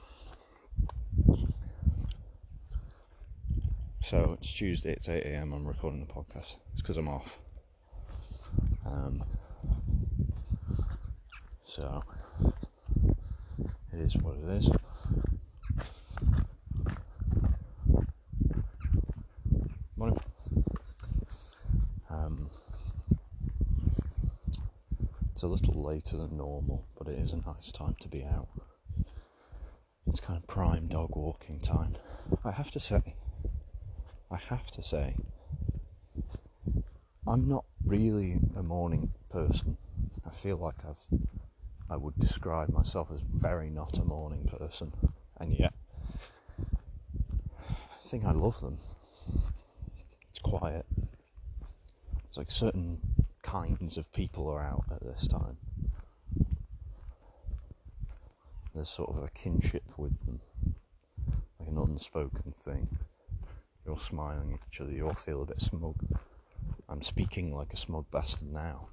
so 3.99 4.37
it's 4.37 4.53
Tuesday, 4.53 4.93
it's 4.93 5.09
8 5.09 5.23
a.m. 5.25 5.51
I'm 5.51 5.67
recording 5.67 5.99
the 5.99 6.13
podcast. 6.13 6.57
It's 6.71 6.81
because 6.81 6.95
I'm 6.95 7.09
off. 7.09 7.37
Um, 8.85 9.21
so 11.63 12.03
is 14.03 14.17
what 14.17 14.36
it 14.36 14.50
is. 14.50 14.69
Morning. 19.95 20.19
Um, 22.10 22.50
it's 25.31 25.43
a 25.43 25.48
little 25.48 25.81
later 25.81 26.17
than 26.17 26.36
normal, 26.36 26.86
but 26.98 27.07
it 27.07 27.17
is 27.17 27.31
a 27.31 27.38
nice 27.38 27.72
time 27.72 27.95
to 28.01 28.10
be 28.10 28.24
out. 28.25 28.50
It's 30.07 30.19
kind 30.19 30.38
of 30.38 30.45
prime 30.48 30.88
dog 30.88 31.15
walking 31.15 31.62
time. 31.62 31.95
I 32.43 32.51
have 32.51 32.72
to 32.72 32.81
say, 32.81 33.15
I 34.29 34.36
have 34.36 34.69
to 34.72 34.81
say, 34.81 35.15
I'm 37.25 37.48
not 37.48 37.63
really 37.86 38.39
a 38.57 38.63
morning 38.63 39.12
person. 39.31 39.77
I 40.27 40.31
feel 40.31 40.57
like 40.57 40.83
I've 40.86 41.19
I 41.93 41.95
would 41.95 42.17
describe 42.17 42.69
myself 42.69 43.12
as 43.13 43.21
very 43.21 43.69
not 43.69 44.00
a 44.00 44.03
morning 44.03 44.50
person, 44.57 44.91
and 45.38 45.53
yet 45.53 45.75
I 47.59 48.00
think 48.01 48.25
I 48.25 48.31
love 48.31 48.59
them. 48.62 48.79
It's 50.31 50.39
quiet. 50.39 50.88
It's 52.27 52.38
like 52.39 52.50
certain 52.50 52.97
kinds 53.43 53.97
of 53.97 54.12
people 54.12 54.50
are 54.50 54.63
out 54.63 54.85
at 54.89 55.03
this 55.03 55.27
time. 55.27 55.55
There's 58.73 58.89
sort 58.89 59.12
of 59.12 59.21
a 59.21 59.29
kinship 59.29 59.83
with 59.95 60.17
them, 60.25 60.41
like 61.59 61.69
an 61.69 61.77
unspoken 61.77 62.53
thing. 62.57 62.88
You're 63.85 64.00
smiling 64.00 64.53
at 64.53 64.67
each 64.67 64.81
other, 64.81 64.91
you 64.91 65.05
all 65.05 65.13
feel 65.13 65.43
a 65.43 65.45
bit 65.45 65.62
smug. 65.62 65.97
I'm 66.89 67.03
speaking 67.03 67.55
like 67.55 67.71
a 67.71 67.77
smug 67.77 68.09
bastard 68.09 68.51
now. 68.51 68.88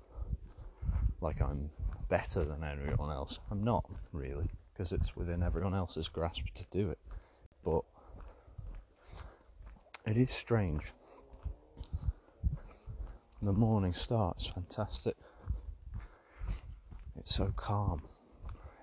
Like 1.22 1.40
I'm 1.40 1.70
better 2.10 2.44
than 2.44 2.62
everyone 2.62 3.10
else. 3.10 3.38
I'm 3.50 3.64
not, 3.64 3.84
really, 4.12 4.50
because 4.72 4.92
it's 4.92 5.16
within 5.16 5.42
everyone 5.42 5.74
else's 5.74 6.08
grasp 6.08 6.44
to 6.54 6.64
do 6.70 6.90
it. 6.90 6.98
But 7.64 7.82
it 10.06 10.18
is 10.18 10.30
strange. 10.30 10.92
The 13.40 13.52
morning 13.52 13.94
starts 13.94 14.46
fantastic. 14.48 15.16
It's 17.16 17.34
so 17.34 17.52
calm. 17.56 18.02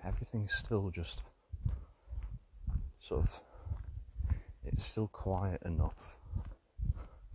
Everything's 0.04 0.54
still 0.54 0.90
just 0.90 1.22
sort 2.98 3.22
of 3.24 3.40
it's 4.64 4.84
still 4.84 5.08
quiet 5.08 5.62
enough 5.64 5.94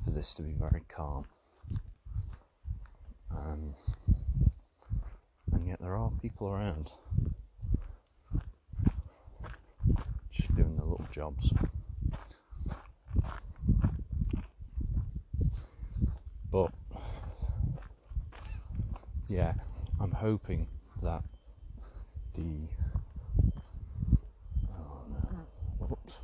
for 0.03 0.11
this 0.11 0.33
to 0.35 0.41
be 0.43 0.53
very 0.53 0.81
calm. 0.87 1.25
Um, 3.31 3.73
there 5.83 5.95
are 5.97 6.09
people 6.21 6.47
around 6.47 6.91
just 10.31 10.55
doing 10.55 10.77
their 10.77 10.85
little 10.85 11.05
jobs. 11.11 11.51
But 16.49 16.71
yeah, 19.27 19.53
I'm 19.99 20.11
hoping 20.11 20.67
that 21.01 21.23
the 22.33 22.69
oh 24.71 25.03
no, 25.11 25.47
what? 25.79 26.19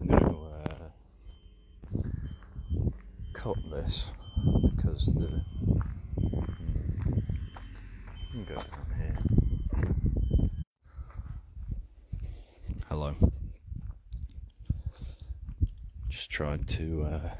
I'm 0.00 0.06
going 0.06 0.20
to 0.20 0.36
uh, 0.70 0.88
cut 3.32 3.56
this 3.70 4.10
because 4.76 5.06
the 5.14 5.28
hmm, 6.20 7.18
you 8.32 8.44
can 8.44 8.44
go 8.44 8.60
from 8.60 8.86
here. 8.98 9.18
Hello. 12.88 13.14
Just 16.08 16.24
tried 16.36 16.68
to 16.68 17.02
uh, 17.02 17.30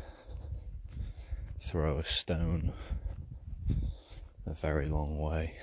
throw 1.60 1.98
a 1.98 2.04
stone 2.06 2.72
a 4.46 4.54
very 4.54 4.88
long 4.88 5.18
way. 5.18 5.54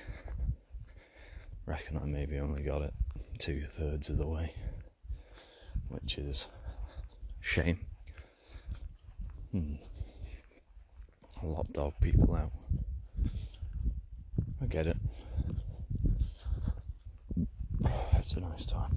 Reckon 1.66 1.98
I 1.98 2.06
maybe 2.06 2.38
only 2.38 2.62
got 2.62 2.84
it 2.84 2.94
two 3.40 3.64
thirds 3.64 4.12
of 4.12 4.20
the 4.20 4.28
way, 4.28 4.54
which 5.90 6.20
is 6.20 6.46
shame. 7.42 7.80
Hmm. 9.52 9.78
A 11.42 11.48
lot 11.48 11.62
of 11.62 11.74
dog 11.74 11.94
people 12.02 12.36
out. 12.36 12.52
I 14.62 14.68
get 14.68 14.86
it. 14.86 14.98
It's 18.14 18.34
a 18.34 18.42
nice 18.42 18.68
time. 18.68 18.92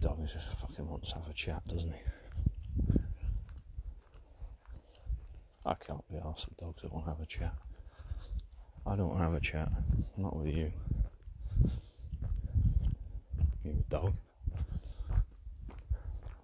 Dog 0.00 0.22
is 0.24 0.32
just 0.32 0.48
fucking 0.58 0.88
wants 0.88 1.10
to 1.10 1.18
have 1.18 1.28
a 1.28 1.32
chat, 1.32 1.66
doesn't 1.66 1.92
he? 1.92 2.00
I 5.66 5.74
can't 5.74 6.06
be 6.08 6.16
arsed 6.18 6.48
with 6.48 6.56
dogs 6.58 6.82
that 6.82 6.92
want 6.92 7.06
to 7.06 7.10
have 7.10 7.20
a 7.20 7.26
chat. 7.26 7.54
I 8.86 8.96
don't 8.96 9.08
want 9.08 9.20
to 9.20 9.24
have 9.24 9.34
a 9.34 9.40
chat. 9.40 9.68
Not 10.16 10.36
with 10.36 10.54
you. 10.54 10.72
You're 13.64 13.74
a 13.74 13.90
dog. 13.90 14.14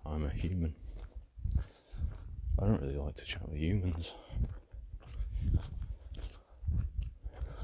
I'm 0.04 0.26
a 0.26 0.30
human. 0.30 0.74
I 2.58 2.66
don't 2.66 2.80
really 2.82 2.96
like 2.96 3.14
to 3.14 3.24
chat 3.24 3.48
with 3.48 3.58
humans. 3.58 4.12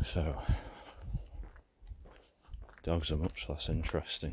So, 0.03 0.35
dogs 2.83 3.13
are 3.13 3.17
much 3.17 3.49
less 3.49 3.69
interesting. 3.69 4.33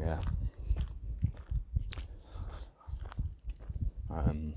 Yeah. 0.00 0.20
Um, 4.10 4.54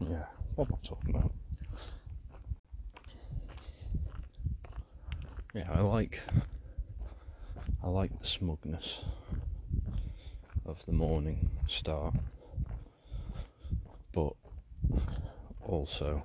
yeah, 0.00 0.24
what 0.56 0.68
am 0.68 0.74
I 0.74 0.86
talking 0.86 1.14
about? 1.14 1.32
Yeah, 5.54 5.68
I 5.70 5.80
like 5.82 6.22
I 7.82 7.88
like 7.88 8.18
the 8.18 8.26
smugness 8.26 9.04
of 10.64 10.84
the 10.86 10.92
morning 10.92 11.50
start. 11.66 12.14
but 14.12 14.32
also 15.60 16.22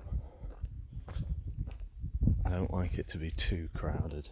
I 2.44 2.50
don't 2.50 2.72
like 2.72 2.98
it 2.98 3.08
to 3.08 3.18
be 3.18 3.30
too 3.32 3.68
crowded, 3.74 4.30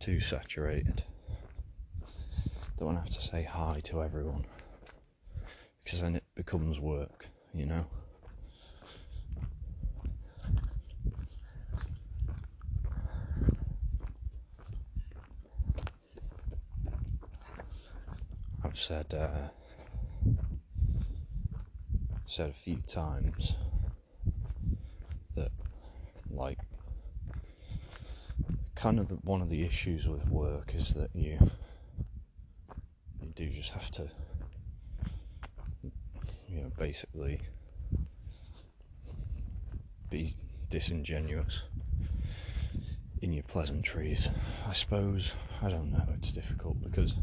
too 0.00 0.20
saturated. 0.20 1.04
Don't 2.76 2.86
want 2.86 2.98
to 2.98 3.02
have 3.02 3.10
to 3.10 3.20
say 3.20 3.42
hi 3.44 3.80
to 3.84 4.02
everyone 4.02 4.44
because 5.84 6.00
then 6.00 6.16
it 6.16 6.24
becomes 6.34 6.80
work, 6.80 7.28
you 7.52 7.66
know. 7.66 7.86
I've 18.64 18.78
said 18.94 19.14
uh, 19.14 19.48
said 22.26 22.50
a 22.50 22.52
few 22.52 22.76
times 22.86 23.56
that 25.34 25.50
like 26.30 26.58
kind 28.76 29.00
of 29.00 29.08
the, 29.08 29.16
one 29.16 29.42
of 29.42 29.48
the 29.48 29.64
issues 29.64 30.06
with 30.06 30.28
work 30.28 30.74
is 30.76 30.94
that 30.94 31.10
you 31.12 31.38
you 33.20 33.32
do 33.34 33.48
just 33.48 33.72
have 33.72 33.90
to 33.90 34.08
you 36.48 36.60
know 36.60 36.70
basically 36.78 37.40
be 40.08 40.36
disingenuous 40.70 41.64
in 43.22 43.32
your 43.32 43.42
pleasantries. 43.44 44.28
I 44.68 44.72
suppose 44.72 45.34
I 45.62 45.68
don't 45.68 45.90
know 45.90 46.04
it's 46.14 46.30
difficult 46.30 46.80
because 46.80 47.14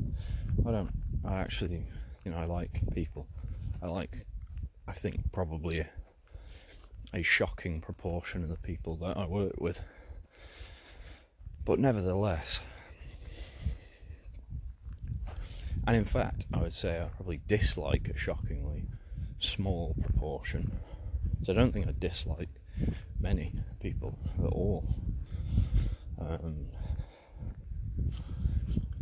I 0.66 0.72
don't 0.72 0.92
I 1.26 1.40
actually 1.40 1.86
you 2.24 2.32
know 2.32 2.38
I 2.38 2.46
like 2.46 2.82
people. 2.94 3.28
I 3.82 3.88
like 3.88 4.26
I 4.88 4.94
think 4.94 5.32
probably 5.32 5.80
a, 5.80 5.90
a 7.14 7.24
shocking 7.24 7.82
proportion 7.82 8.44
of 8.44 8.50
the 8.50 8.58
people 8.58 8.96
that 8.98 9.18
I 9.18 9.26
work 9.26 9.60
with. 9.60 9.80
But 11.66 11.80
nevertheless 11.80 12.62
and 15.88 15.96
in 15.96 16.06
fact 16.06 16.46
I 16.54 16.60
would 16.60 16.74
say 16.74 17.02
I 17.02 17.06
probably 17.16 17.42
dislike 17.48 18.10
a 18.10 18.18
shockingly 18.18 18.88
small 19.40 19.96
proportion. 20.02 20.72
So 21.44 21.54
I 21.54 21.56
don't 21.56 21.72
think 21.72 21.88
I 21.88 21.94
dislike 21.98 22.50
many 23.20 23.54
people 23.80 24.18
at 24.40 24.52
all. 24.52 24.88
Um, 26.20 26.68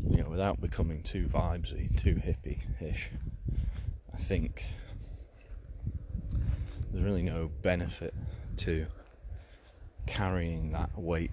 you 0.09 0.23
know, 0.23 0.29
without 0.29 0.59
becoming 0.61 1.03
too 1.03 1.25
vibesy, 1.27 1.95
too 1.97 2.15
hippie-ish, 2.15 3.11
I 4.13 4.17
think 4.17 4.65
there's 6.91 7.03
really 7.03 7.23
no 7.23 7.49
benefit 7.61 8.13
to 8.57 8.85
carrying 10.07 10.71
that 10.71 10.89
weight. 10.97 11.31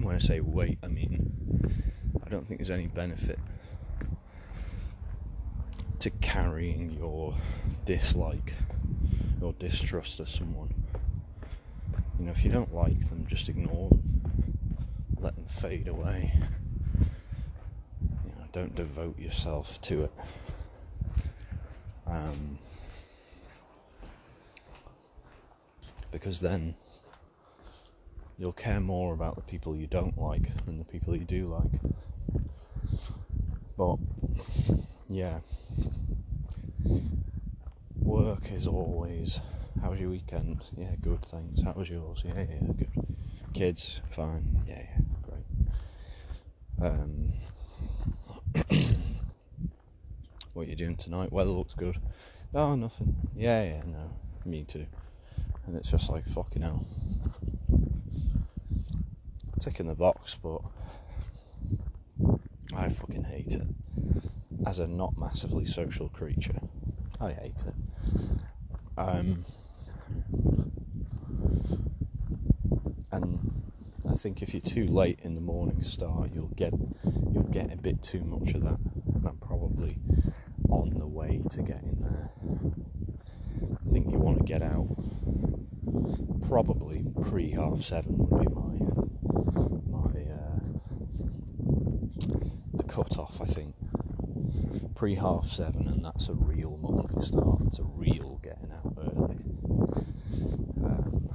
When 0.00 0.14
I 0.14 0.18
say 0.18 0.40
weight, 0.40 0.78
I 0.82 0.88
mean 0.88 1.32
I 2.24 2.28
don't 2.28 2.46
think 2.46 2.60
there's 2.60 2.70
any 2.70 2.86
benefit 2.86 3.38
to 6.00 6.10
carrying 6.10 6.90
your 6.90 7.34
dislike 7.84 8.54
or 9.40 9.54
distrust 9.54 10.20
of 10.20 10.28
someone. 10.28 10.72
Know, 12.28 12.32
if 12.32 12.44
you 12.44 12.50
don't 12.50 12.74
like 12.74 13.08
them, 13.08 13.24
just 13.26 13.48
ignore 13.48 13.88
them. 13.88 14.20
Let 15.18 15.34
them 15.34 15.46
fade 15.46 15.88
away. 15.88 16.30
You 17.00 18.32
know, 18.36 18.44
don't 18.52 18.74
devote 18.74 19.18
yourself 19.18 19.80
to 19.80 20.04
it. 20.04 20.12
Um, 22.06 22.58
because 26.10 26.38
then 26.38 26.74
you'll 28.36 28.52
care 28.52 28.80
more 28.80 29.14
about 29.14 29.36
the 29.36 29.42
people 29.42 29.74
you 29.74 29.86
don't 29.86 30.18
like 30.18 30.54
than 30.66 30.76
the 30.76 30.84
people 30.84 31.16
you 31.16 31.24
do 31.24 31.46
like. 31.46 31.80
But 33.78 33.96
yeah, 35.08 35.38
work 37.96 38.52
is 38.52 38.66
always. 38.66 39.40
How 39.82 39.90
was 39.90 40.00
your 40.00 40.10
weekend? 40.10 40.64
Yeah, 40.76 40.94
good, 41.00 41.24
thanks. 41.24 41.62
How 41.62 41.72
was 41.72 41.88
yours? 41.88 42.22
Yeah, 42.24 42.40
yeah, 42.40 42.60
good. 42.60 42.90
Kids, 43.54 44.00
fine. 44.10 44.62
Yeah, 44.66 44.82
yeah, 44.82 45.00
great. 45.22 46.90
Um, 46.90 47.32
what 50.52 50.66
are 50.66 50.70
you 50.70 50.76
doing 50.76 50.96
tonight? 50.96 51.32
Weather 51.32 51.50
looks 51.50 51.74
good. 51.74 51.98
No, 52.52 52.74
nothing. 52.74 53.14
Yeah, 53.36 53.62
yeah, 53.62 53.82
no, 53.86 54.10
me 54.44 54.64
too. 54.64 54.86
And 55.66 55.76
it's 55.76 55.90
just 55.90 56.08
like 56.10 56.26
fucking 56.26 56.62
hell. 56.62 56.86
Ticking 59.60 59.86
the 59.86 59.94
box, 59.94 60.36
but 60.42 60.60
I 62.74 62.88
fucking 62.88 63.24
hate 63.24 63.52
it. 63.52 63.66
As 64.66 64.78
a 64.78 64.86
not 64.86 65.16
massively 65.16 65.64
social 65.64 66.08
creature, 66.08 66.58
I 67.20 67.32
hate 67.32 67.62
it. 67.66 67.74
Um, 68.96 69.44
and 73.12 73.52
I 74.07 74.07
think 74.18 74.42
if 74.42 74.52
you're 74.52 74.60
too 74.60 74.86
late 74.86 75.20
in 75.22 75.34
the 75.34 75.40
morning 75.40 75.82
start, 75.82 76.30
you'll 76.34 76.48
get 76.56 76.72
you'll 77.32 77.48
get 77.50 77.72
a 77.72 77.76
bit 77.76 78.02
too 78.02 78.24
much 78.24 78.54
of 78.54 78.64
that, 78.64 78.78
and 79.14 79.24
I'm 79.26 79.38
probably 79.38 79.96
on 80.68 80.90
the 80.98 81.06
way 81.06 81.40
to 81.50 81.62
getting 81.62 81.98
there. 82.00 82.30
I 83.80 83.90
think 83.90 84.10
you 84.10 84.18
want 84.18 84.38
to 84.38 84.44
get 84.44 84.62
out 84.62 84.88
probably 86.48 87.04
pre 87.28 87.50
half 87.50 87.82
seven 87.82 88.16
would 88.18 88.40
be 88.40 88.46
my 88.54 88.78
my 89.86 90.20
uh, 90.32 90.60
the 92.74 92.82
cut 92.84 93.18
off. 93.18 93.40
I 93.40 93.44
think 93.44 93.74
pre 94.94 95.14
half 95.14 95.44
seven, 95.46 95.86
and 95.88 96.04
that's 96.04 96.28
a 96.28 96.34
real 96.34 96.76
morning 96.78 97.20
start. 97.20 97.60
It's 97.66 97.78
a 97.78 97.84
real 97.84 98.40
getting 98.42 98.72
out 98.72 98.94
early. 98.98 99.36
Um, 100.84 101.28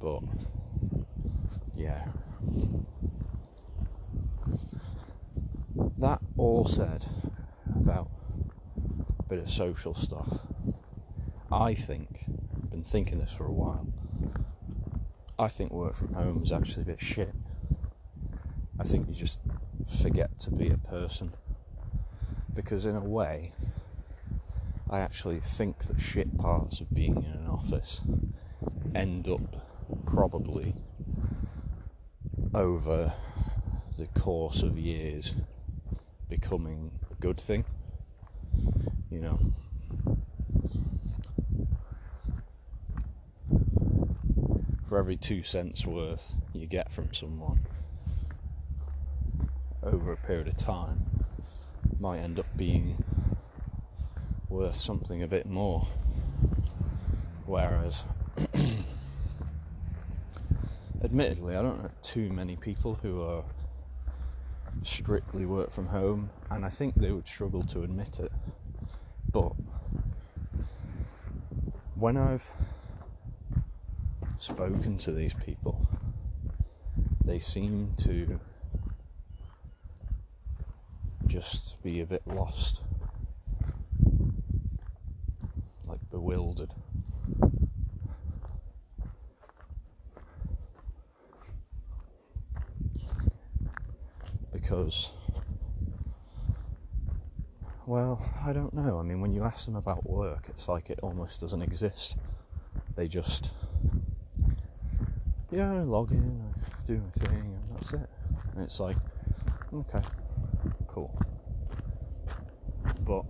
but 0.00 0.22
yeah, 1.76 2.06
that 5.98 6.20
all 6.36 6.66
said 6.66 7.04
about 7.74 8.08
a 9.18 9.22
bit 9.24 9.38
of 9.40 9.47
social 9.58 9.92
stuff. 9.92 10.38
I 11.50 11.74
think, 11.74 12.26
I've 12.62 12.70
been 12.70 12.84
thinking 12.84 13.18
this 13.18 13.32
for 13.32 13.44
a 13.44 13.52
while. 13.52 13.92
I 15.36 15.48
think 15.48 15.72
work 15.72 15.96
from 15.96 16.14
home 16.14 16.44
is 16.44 16.52
actually 16.52 16.82
a 16.82 16.86
bit 16.86 17.00
shit. 17.00 17.34
I 18.78 18.84
think 18.84 19.08
you 19.08 19.14
just 19.14 19.40
forget 20.00 20.38
to 20.38 20.52
be 20.52 20.68
a 20.70 20.78
person. 20.78 21.34
Because, 22.54 22.86
in 22.86 22.94
a 22.94 23.00
way, 23.00 23.52
I 24.88 25.00
actually 25.00 25.40
think 25.40 25.78
that 25.88 25.98
shit 25.98 26.38
parts 26.38 26.80
of 26.80 26.94
being 26.94 27.16
in 27.16 27.32
an 27.32 27.48
office 27.48 28.02
end 28.94 29.26
up 29.26 29.66
probably 30.06 30.72
over 32.54 33.12
the 33.98 34.06
course 34.20 34.62
of 34.62 34.78
years 34.78 35.34
becoming 36.28 36.92
a 37.10 37.14
good 37.16 37.40
thing. 37.40 37.64
You 39.18 39.24
know. 39.24 39.40
For 44.84 44.96
every 44.96 45.16
two 45.16 45.42
cents 45.42 45.84
worth 45.84 46.36
you 46.52 46.68
get 46.68 46.92
from 46.92 47.12
someone 47.12 47.58
over 49.82 50.12
a 50.12 50.16
period 50.16 50.46
of 50.46 50.56
time 50.56 51.04
might 51.98 52.18
end 52.18 52.38
up 52.38 52.46
being 52.56 53.02
worth 54.50 54.76
something 54.76 55.24
a 55.24 55.26
bit 55.26 55.46
more. 55.46 55.84
Whereas, 57.44 58.04
admittedly, 61.02 61.56
I 61.56 61.62
don't 61.62 61.82
know 61.82 61.90
too 62.02 62.30
many 62.30 62.54
people 62.54 62.94
who 63.02 63.20
are 63.22 63.42
strictly 64.82 65.44
work 65.44 65.72
from 65.72 65.88
home, 65.88 66.30
and 66.52 66.64
I 66.64 66.68
think 66.68 66.94
they 66.94 67.10
would 67.10 67.26
struggle 67.26 67.64
to 67.64 67.82
admit 67.82 68.20
it. 68.20 68.30
But 69.30 69.52
when 71.98 72.16
I've 72.16 72.48
spoken 74.38 74.96
to 74.98 75.10
these 75.10 75.34
people, 75.34 75.84
they 77.24 77.40
seem 77.40 77.92
to 77.98 78.38
just 81.26 81.82
be 81.82 82.00
a 82.00 82.06
bit 82.06 82.22
lost, 82.24 82.82
like 85.88 85.98
bewildered. 86.10 86.72
Because 94.52 95.10
Well, 97.88 98.20
I 98.44 98.52
don't 98.52 98.74
know. 98.74 98.98
I 98.98 99.02
mean, 99.02 99.22
when 99.22 99.32
you 99.32 99.44
ask 99.44 99.64
them 99.64 99.76
about 99.76 100.06
work, 100.06 100.44
it's 100.50 100.68
like 100.68 100.90
it 100.90 101.00
almost 101.02 101.40
doesn't 101.40 101.62
exist. 101.62 102.18
They 102.96 103.08
just, 103.08 103.52
yeah, 105.50 105.72
I 105.72 105.78
log 105.78 106.10
in, 106.10 106.52
I 106.54 106.86
do 106.86 106.98
my 106.98 107.08
thing, 107.08 107.30
and 107.30 107.62
that's 107.74 107.94
it. 107.94 108.06
And 108.52 108.62
it's 108.62 108.78
like, 108.78 108.98
okay, 109.72 110.02
cool. 110.86 111.18
But 113.06 113.24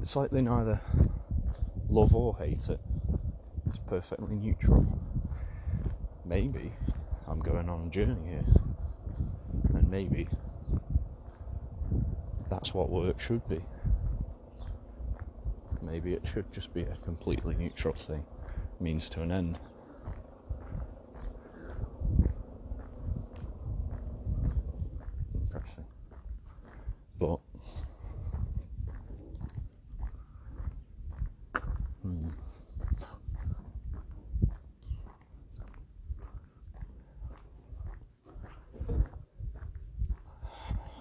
it's 0.00 0.16
like 0.16 0.30
they 0.30 0.40
neither 0.40 0.80
love 1.90 2.14
or 2.14 2.34
hate 2.38 2.66
it. 2.70 2.80
It's 3.68 3.78
perfectly 3.80 4.36
neutral. 4.36 4.86
Maybe 6.24 6.72
I'm 7.28 7.40
going 7.40 7.68
on 7.68 7.88
a 7.88 7.90
journey 7.90 8.26
here. 8.26 8.59
Maybe 9.90 10.28
that's 12.48 12.72
what 12.72 12.90
work 12.90 13.18
should 13.18 13.46
be. 13.48 13.60
Maybe 15.82 16.12
it 16.12 16.22
should 16.32 16.52
just 16.52 16.72
be 16.72 16.82
a 16.82 16.96
completely 17.04 17.56
neutral 17.56 17.94
thing, 17.94 18.24
means 18.78 19.10
to 19.10 19.22
an 19.22 19.32
end. 19.32 19.58
Interesting. 25.34 25.84
But 27.18 27.40
hmm. 32.02 32.28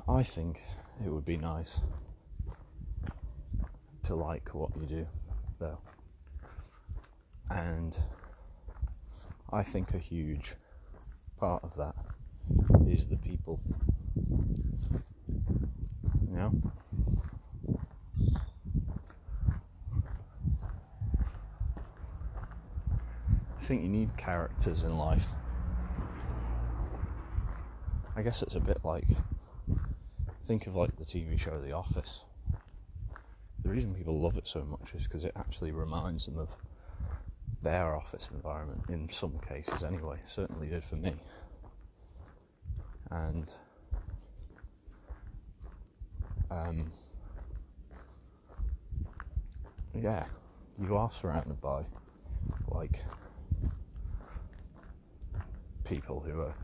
I 0.08 0.24
it 0.40 1.10
would 1.10 1.26
be 1.26 1.36
nice 1.36 1.82
to 4.04 4.16
like 4.16 4.48
what 4.54 4.70
you 4.78 4.86
do, 4.86 5.06
though. 5.60 5.78
And 7.50 7.98
I 9.52 9.64
think 9.64 9.94
a 9.94 9.98
huge 9.98 10.56
part 11.38 11.62
of 11.64 11.76
that 11.76 11.96
is 12.88 13.08
the 13.08 13.18
people. 13.18 13.60
You 16.30 16.36
know? 16.36 16.62
I 23.60 23.64
think 23.64 23.84
you 23.84 23.90
need 23.90 24.16
characters 24.16 24.84
in 24.84 24.98
life. 24.98 25.28
I 28.16 28.22
guess 28.22 28.42
it's 28.42 28.56
a 28.56 28.60
bit 28.62 28.80
like 28.86 29.08
think 30.50 30.66
of 30.66 30.76
like 30.76 30.96
the 30.98 31.06
TV 31.06 31.40
show 31.40 31.62
The 31.62 31.74
Office. 31.74 32.26
The 33.62 33.70
reason 33.70 33.94
people 33.94 34.20
love 34.20 34.36
it 34.36 34.48
so 34.48 34.64
much 34.64 34.96
is 34.96 35.04
because 35.04 35.24
it 35.24 35.32
actually 35.36 35.72
reminds 35.72 36.26
them 36.26 36.40
of 36.40 36.50
their 37.62 37.96
office 37.96 38.32
environment 38.34 38.82
in 38.90 39.08
some 39.10 39.38
cases 39.48 39.84
anyway. 39.84 40.18
Certainly 40.26 40.70
did 40.70 40.84
for 40.84 40.96
me. 40.96 41.14
And 43.12 43.54
um, 46.50 46.92
yeah, 49.94 50.26
you 50.82 50.98
are 50.98 51.12
surrounded 51.12 51.62
by 51.62 51.84
like 52.70 53.04
people 55.84 56.22
who 56.22 56.42
are 56.42 56.56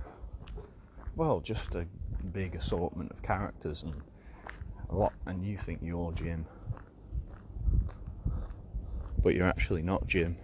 well, 1.15 1.39
just 1.39 1.75
a 1.75 1.85
big 2.25 2.55
assortment 2.55 3.11
of 3.11 3.21
characters 3.21 3.83
and 3.83 3.93
a 4.89 4.95
lot, 4.95 5.13
and 5.25 5.43
you 5.43 5.57
think 5.57 5.79
you're 5.81 6.11
Jim, 6.11 6.45
but 9.23 9.35
you're 9.35 9.47
actually 9.47 9.81
not 9.81 10.05
Jim. 10.07 10.37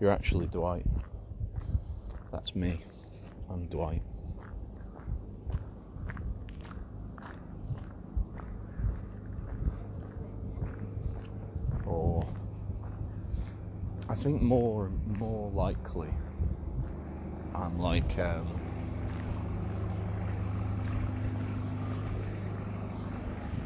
You're 0.00 0.10
actually 0.10 0.46
Dwight. 0.46 0.86
That's 2.30 2.54
me. 2.54 2.82
I'm 3.50 3.66
Dwight. 3.66 4.02
Or 11.84 12.26
I 14.08 14.14
think 14.14 14.40
more 14.40 14.90
more 15.06 15.50
likely 15.50 16.10
I'm 17.54 17.78
like 17.78 18.18
um, 18.18 18.57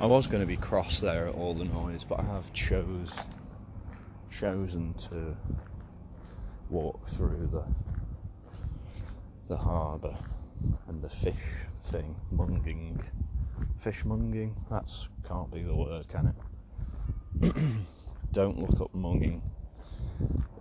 I 0.03 0.07
was 0.07 0.27
going 0.27 0.41
to 0.41 0.49
be 0.49 0.57
cross 0.57 0.99
there 0.99 1.29
at 1.29 1.35
all 1.37 1.55
the 1.55 1.65
noise, 1.65 2.03
but 2.03 2.19
I 2.19 2.25
have 2.25 2.53
chose 2.53 3.13
chosen 4.37 4.95
to 4.95 5.37
walk 6.69 7.07
through 7.07 7.49
the 7.53 7.65
the 9.47 9.57
harbour 9.57 10.17
and 10.89 11.01
the 11.01 11.09
fish 11.09 11.69
thing, 11.83 12.17
munging, 12.35 13.01
fish 13.79 14.03
munging. 14.03 14.57
That's 14.69 15.09
can't 15.25 15.53
be 15.53 15.63
the 15.63 15.77
word, 15.77 16.09
can 16.09 16.35
it? 17.41 17.55
Don't 18.33 18.59
look 18.59 18.81
up 18.81 18.93
munging 18.93 19.41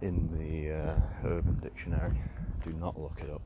in 0.03 0.27
the 0.27 0.71
uh, 0.71 1.27
Urban 1.27 1.57
Dictionary. 1.63 2.21
Do 2.61 2.73
not 2.73 2.95
look 2.95 3.19
it 3.23 3.31
up. 3.31 3.41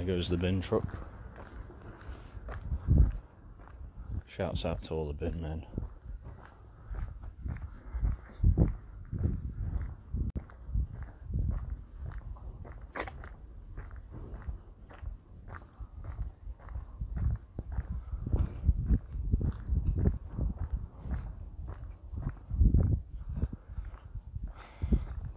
There 0.00 0.16
goes 0.16 0.30
the 0.30 0.38
bin 0.38 0.62
truck. 0.62 0.82
Shouts 4.26 4.64
out 4.64 4.80
to 4.84 4.94
all 4.94 5.08
the 5.08 5.12
bin 5.12 5.42
men. 5.42 5.66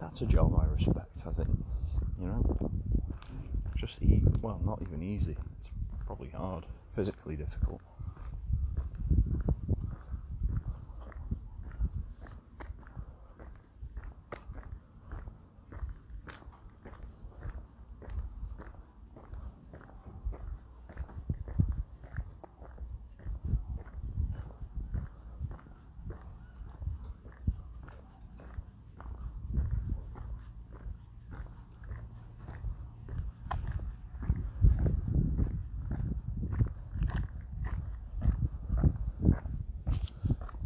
That's 0.00 0.22
a 0.22 0.26
job 0.26 0.58
I 0.58 0.64
respect, 0.74 1.22
I 1.26 1.32
think. 1.32 1.50
You 2.18 2.28
know? 2.28 2.70
Just 3.76 4.02
e- 4.02 4.22
well, 4.40 4.58
not 4.64 4.80
even 4.80 4.93
easy. 5.04 5.36
It's 5.60 5.70
probably 6.06 6.30
hard, 6.30 6.66
physically 6.92 7.36
difficult. 7.36 7.80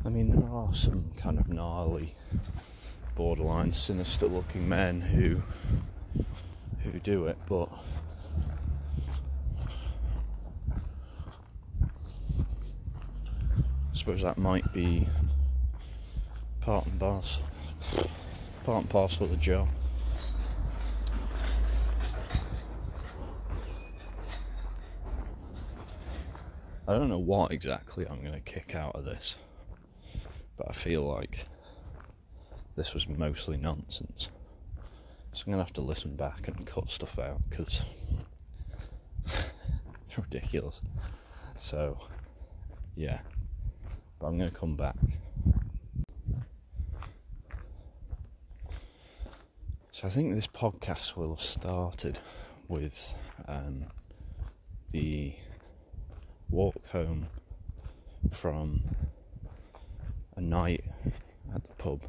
I 0.08 0.10
mean, 0.10 0.30
there 0.30 0.48
are 0.48 0.72
some 0.72 1.12
kind 1.18 1.38
of 1.38 1.50
gnarly, 1.50 2.14
borderline 3.14 3.74
sinister-looking 3.74 4.66
men 4.66 5.02
who 5.02 5.42
who 6.82 6.98
do 7.00 7.26
it, 7.26 7.36
but 7.46 7.68
I 13.52 13.92
suppose 13.92 14.22
that 14.22 14.38
might 14.38 14.72
be 14.72 15.06
part 16.62 16.86
and 16.86 16.98
parcel, 16.98 17.44
part 18.64 18.80
and 18.84 18.88
parcel 18.88 19.24
of 19.24 19.30
the 19.30 19.36
job. 19.36 19.68
I 26.86 26.94
don't 26.94 27.10
know 27.10 27.18
what 27.18 27.52
exactly 27.52 28.06
I'm 28.08 28.22
going 28.22 28.32
to 28.32 28.40
kick 28.40 28.74
out 28.74 28.96
of 28.96 29.04
this 29.04 29.36
but 30.58 30.68
I 30.68 30.72
feel 30.72 31.02
like 31.02 31.46
this 32.76 32.92
was 32.92 33.08
mostly 33.08 33.56
nonsense. 33.56 34.30
So 35.32 35.44
I'm 35.46 35.52
gonna 35.52 35.62
have 35.62 35.72
to 35.74 35.80
listen 35.80 36.16
back 36.16 36.48
and 36.48 36.66
cut 36.66 36.90
stuff 36.90 37.18
out 37.18 37.40
because 37.48 37.84
it's 39.24 40.18
ridiculous. 40.18 40.82
So, 41.56 41.98
yeah. 42.96 43.20
But 44.18 44.26
I'm 44.26 44.38
gonna 44.38 44.50
come 44.50 44.74
back. 44.74 44.96
So 49.92 50.06
I 50.06 50.10
think 50.10 50.34
this 50.34 50.46
podcast 50.46 51.16
will 51.16 51.30
have 51.30 51.40
started 51.40 52.18
with 52.68 53.14
um, 53.46 53.84
the 54.90 55.34
walk 56.50 56.86
home 56.88 57.26
from 58.30 58.82
a 60.38 60.40
night 60.40 60.84
at 61.52 61.64
the 61.64 61.72
pub. 61.74 62.00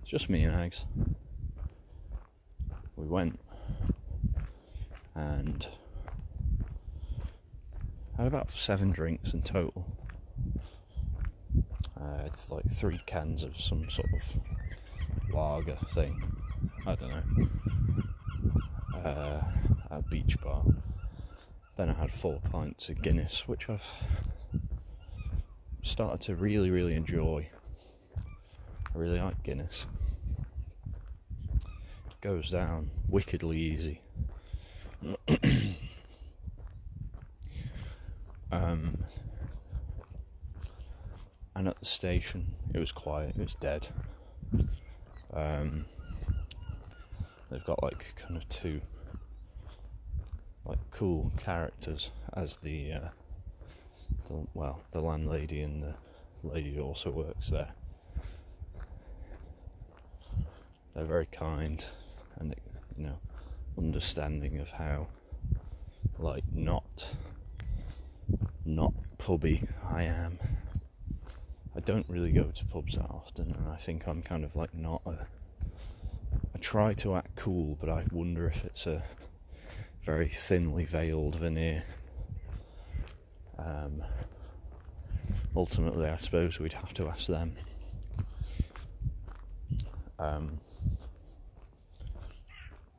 It's 0.00 0.10
just 0.10 0.30
me 0.30 0.44
and 0.44 0.56
Ags. 0.56 0.84
We 2.96 3.06
went 3.06 3.38
and 5.14 5.68
had 8.16 8.26
about 8.26 8.50
seven 8.50 8.90
drinks 8.90 9.34
in 9.34 9.42
total. 9.42 9.86
Uh, 12.00 12.22
it's 12.24 12.50
like 12.50 12.64
three 12.70 13.00
cans 13.04 13.44
of 13.44 13.54
some 13.60 13.90
sort 13.90 14.08
of 14.14 15.34
lager 15.34 15.76
thing. 15.90 16.22
I 16.86 16.94
don't 16.94 17.10
know. 17.10 17.48
Uh, 18.94 19.42
a 19.90 20.02
beach 20.10 20.40
bar. 20.40 20.64
Then 21.76 21.90
I 21.90 21.92
had 21.92 22.10
four 22.10 22.40
pints 22.50 22.88
of 22.88 23.02
Guinness, 23.02 23.46
which 23.46 23.68
I've 23.68 23.92
started 25.82 26.20
to 26.22 26.34
really, 26.36 26.70
really 26.70 26.94
enjoy. 26.94 27.48
I 28.16 28.20
really 28.94 29.20
like 29.20 29.42
Guinness. 29.42 29.86
It 31.54 32.20
goes 32.20 32.50
down 32.50 32.90
wickedly 33.08 33.58
easy. 33.58 34.00
um, 38.50 38.96
and 41.54 41.68
at 41.68 41.78
the 41.78 41.84
station, 41.84 42.54
it 42.74 42.78
was 42.78 42.92
quiet. 42.92 43.36
It 43.36 43.42
was 43.42 43.54
dead. 43.54 43.88
Um, 45.32 45.84
they've 47.50 47.64
got 47.64 47.82
like 47.82 48.14
kind 48.16 48.36
of 48.36 48.48
two 48.48 48.80
like 50.64 50.78
cool 50.90 51.32
characters 51.38 52.10
as 52.34 52.56
the, 52.56 52.92
uh, 52.92 53.08
the 54.28 54.46
well 54.54 54.82
the 54.92 55.00
landlady 55.00 55.62
and 55.62 55.82
the 55.82 55.94
lady 56.42 56.74
who 56.74 56.82
also 56.82 57.10
works 57.10 57.50
there. 57.50 57.72
They're 60.94 61.04
very 61.04 61.26
kind 61.26 61.84
and 62.36 62.54
you 62.96 63.04
know 63.04 63.18
understanding 63.76 64.58
of 64.58 64.70
how 64.70 65.08
like 66.18 66.44
not 66.52 67.14
not 68.64 68.92
pubby 69.16 69.62
I 69.82 70.04
am. 70.04 70.38
I 71.76 71.80
don't 71.80 72.06
really 72.08 72.32
go 72.32 72.44
to 72.44 72.64
pubs 72.66 72.96
that 72.96 73.08
often, 73.08 73.52
and 73.52 73.68
I 73.68 73.76
think 73.76 74.08
I'm 74.08 74.22
kind 74.22 74.44
of 74.44 74.56
like 74.56 74.74
not 74.74 75.00
a. 75.06 75.26
I 76.54 76.58
try 76.60 76.92
to 76.94 77.14
act 77.14 77.36
cool, 77.36 77.76
but 77.80 77.88
I 77.88 78.04
wonder 78.10 78.46
if 78.46 78.64
it's 78.64 78.86
a 78.86 79.02
very 80.02 80.28
thinly 80.28 80.84
veiled 80.84 81.36
veneer. 81.36 81.84
Um, 83.58 84.02
ultimately, 85.56 86.08
I 86.08 86.16
suppose 86.16 86.60
we'd 86.60 86.72
have 86.72 86.92
to 86.94 87.08
ask 87.08 87.26
them. 87.26 87.54
Um, 90.18 90.58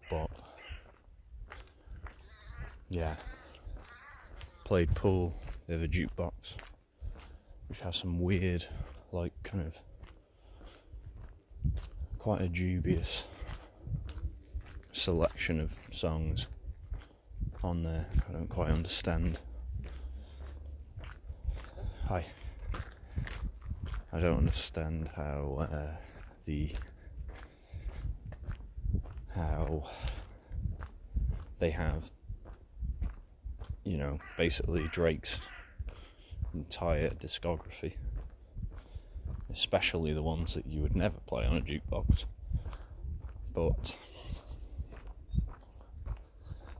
but 0.09 0.29
yeah, 2.89 3.15
played 4.63 4.93
pool. 4.95 5.35
They 5.67 5.75
have 5.75 5.83
a 5.83 5.87
jukebox, 5.87 6.55
which 7.67 7.81
has 7.81 7.97
some 7.97 8.19
weird, 8.19 8.65
like 9.11 9.33
kind 9.43 9.65
of 9.65 9.79
quite 12.17 12.41
a 12.41 12.47
dubious 12.47 13.25
selection 14.91 15.59
of 15.59 15.77
songs 15.91 16.47
on 17.63 17.83
there. 17.83 18.07
I 18.27 18.33
don't 18.33 18.49
quite 18.49 18.71
understand. 18.71 19.39
Hi. 22.09 22.25
I 24.11 24.19
don't 24.19 24.39
understand 24.39 25.11
how 25.15 25.59
uh, 25.59 25.95
the 26.45 26.71
how 29.35 29.83
they 31.59 31.69
have 31.69 32.09
you 33.83 33.97
know 33.97 34.17
basically 34.39 34.87
Drake's 34.87 35.39
entire 36.55 37.11
discography 37.11 37.93
especially 39.51 40.11
the 40.11 40.23
ones 40.23 40.55
that 40.55 40.65
you 40.65 40.81
would 40.81 40.95
never 40.95 41.19
play 41.27 41.45
on 41.45 41.57
a 41.57 41.61
jukebox 41.61 42.25
but 43.53 43.95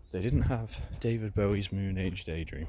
they 0.09 0.23
didn't 0.23 0.41
have 0.41 0.81
David 0.99 1.35
Bowie's 1.35 1.71
Moon 1.71 1.99
Age 1.99 2.23
Daydream. 2.23 2.65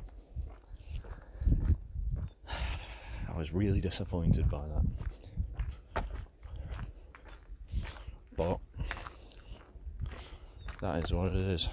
I 3.32 3.38
was 3.38 3.52
really 3.52 3.80
disappointed 3.80 4.50
by 4.50 4.62
that. 5.94 6.04
But 8.36 8.58
that 10.80 11.04
is 11.04 11.12
what 11.12 11.28
it 11.28 11.36
is. 11.36 11.68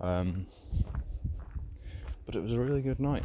Um, 0.00 0.46
but 2.26 2.36
it 2.36 2.42
was 2.42 2.52
a 2.52 2.60
really 2.60 2.82
good 2.82 3.00
night. 3.00 3.24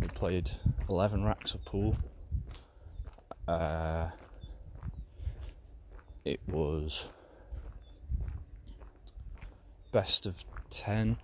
We 0.00 0.08
played 0.08 0.50
11 0.88 1.24
racks 1.24 1.54
of 1.54 1.64
pool. 1.64 1.96
Uh, 3.46 4.10
it 6.24 6.40
was 6.48 7.08
best 9.92 10.26
of 10.26 10.44
10. 10.70 11.16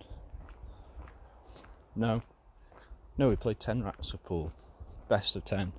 No. 1.95 2.21
No, 3.19 3.27
we 3.27 3.35
played 3.35 3.59
10 3.59 3.83
racks 3.83 4.13
of 4.13 4.23
pool. 4.23 4.53
Best 5.09 5.35
of 5.35 5.43
10. 5.43 5.73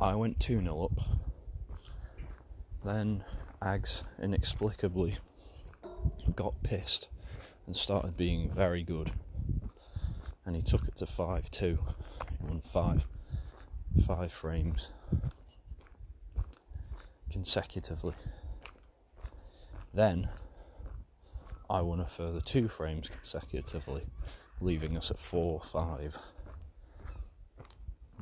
I 0.00 0.16
went 0.16 0.40
2 0.40 0.60
0 0.60 0.82
up. 0.82 1.00
Then 2.84 3.22
Ags 3.62 4.02
inexplicably 4.20 5.14
got 6.34 6.60
pissed 6.64 7.06
and 7.66 7.76
started 7.76 8.16
being 8.16 8.50
very 8.50 8.82
good. 8.82 9.12
And 10.44 10.56
he 10.56 10.62
took 10.62 10.88
it 10.88 10.96
to 10.96 11.06
5 11.06 11.48
2. 11.52 11.78
He 12.40 12.46
won 12.48 12.60
5. 12.60 13.06
5 14.08 14.32
frames 14.32 14.90
consecutively. 17.30 18.14
Then 19.94 20.30
I 21.70 21.80
won 21.82 22.00
a 22.00 22.08
further 22.08 22.40
two 22.40 22.66
frames 22.66 23.08
consecutively, 23.08 24.02
leaving 24.60 24.96
us 24.96 25.10
at 25.10 25.18
4 25.18 25.60
5. 25.60 26.18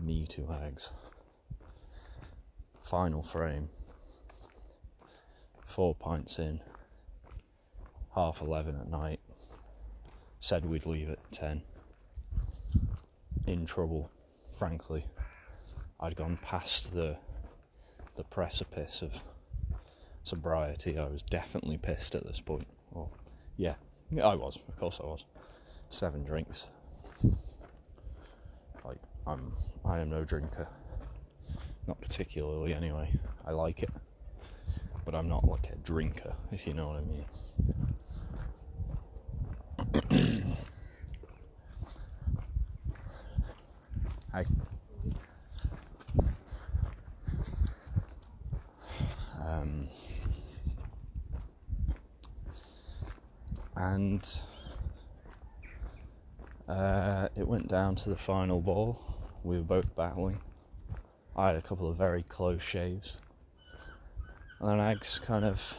Me 0.00 0.26
two 0.26 0.48
eggs. 0.62 0.90
Final 2.82 3.22
frame. 3.22 3.68
Four 5.64 5.94
pints 5.94 6.38
in. 6.38 6.60
Half 8.14 8.40
11 8.40 8.76
at 8.80 8.88
night. 8.88 9.20
Said 10.40 10.66
we'd 10.66 10.86
leave 10.86 11.08
at 11.08 11.32
10. 11.32 11.62
In 13.46 13.66
trouble, 13.66 14.10
frankly. 14.56 15.06
I'd 16.00 16.16
gone 16.16 16.38
past 16.42 16.92
the 16.94 17.16
the 18.16 18.24
precipice 18.24 19.02
of 19.02 19.20
sobriety. 20.22 20.98
I 20.98 21.06
was 21.06 21.22
definitely 21.22 21.78
pissed 21.78 22.14
at 22.14 22.24
this 22.26 22.40
point. 22.40 22.66
Yeah, 23.56 23.74
I 24.22 24.34
was. 24.34 24.58
Of 24.68 24.76
course, 24.78 25.00
I 25.02 25.06
was. 25.06 25.24
Seven 25.94 26.24
drinks. 26.24 26.66
Like 28.84 28.98
I'm, 29.28 29.52
I 29.84 30.00
am 30.00 30.10
no 30.10 30.24
drinker. 30.24 30.66
Not 31.86 32.00
particularly, 32.00 32.74
anyway. 32.74 33.12
I 33.46 33.52
like 33.52 33.84
it, 33.84 33.90
but 35.04 35.14
I'm 35.14 35.28
not 35.28 35.46
like 35.48 35.70
a 35.70 35.76
drinker, 35.76 36.34
if 36.50 36.66
you 36.66 36.74
know 36.74 36.88
what 36.88 36.96
I 36.96 37.02
mean. 40.10 40.56
Hi. 44.32 44.44
Um. 49.46 49.86
and 53.76 54.40
uh, 56.68 57.28
it 57.36 57.46
went 57.46 57.68
down 57.68 57.94
to 57.96 58.08
the 58.08 58.16
final 58.16 58.60
ball. 58.60 59.00
We 59.42 59.56
were 59.56 59.62
both 59.62 59.94
battling. 59.96 60.40
I 61.36 61.48
had 61.48 61.56
a 61.56 61.62
couple 61.62 61.88
of 61.88 61.96
very 61.96 62.22
close 62.22 62.62
shaves. 62.62 63.16
And 64.60 64.68
then 64.68 64.78
Ags 64.78 65.20
kind 65.20 65.44
of 65.44 65.76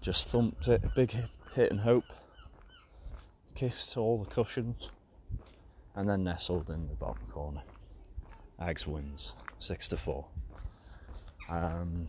just 0.00 0.28
thumped 0.28 0.68
it, 0.68 0.82
big 0.94 1.12
hit, 1.54 1.70
and 1.70 1.80
hope, 1.80 2.04
kissed 3.54 3.96
all 3.96 4.18
the 4.18 4.30
cushions, 4.30 4.90
and 5.96 6.08
then 6.08 6.22
nestled 6.22 6.70
in 6.70 6.86
the 6.86 6.94
bottom 6.94 7.26
corner. 7.30 7.62
Ags 8.60 8.86
wins 8.86 9.34
six 9.58 9.88
to 9.88 9.96
four. 9.96 10.26
Um, 11.48 12.06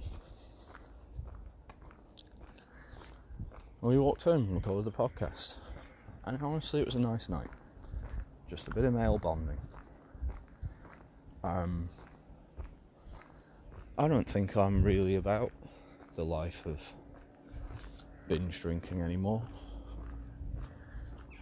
we 3.81 3.97
walked 3.97 4.23
home 4.23 4.43
and 4.43 4.55
recorded 4.55 4.85
the 4.85 4.95
podcast, 4.95 5.55
and 6.29 6.43
honestly, 6.43 6.79
it 6.79 6.85
was 6.85 6.95
a 6.95 6.99
nice 6.99 7.27
night. 7.27 7.49
Just 8.47 8.67
a 8.67 8.71
bit 8.71 8.85
of 8.85 8.93
male 8.93 9.17
bonding. 9.17 9.57
Um, 11.43 11.89
I 13.97 14.07
don't 14.07 14.27
think 14.27 14.55
I'm 14.55 14.83
really 14.83 15.15
about 15.15 15.51
the 16.15 16.23
life 16.23 16.65
of 16.65 16.93
binge 18.27 18.61
drinking 18.61 19.01
anymore. 19.01 19.41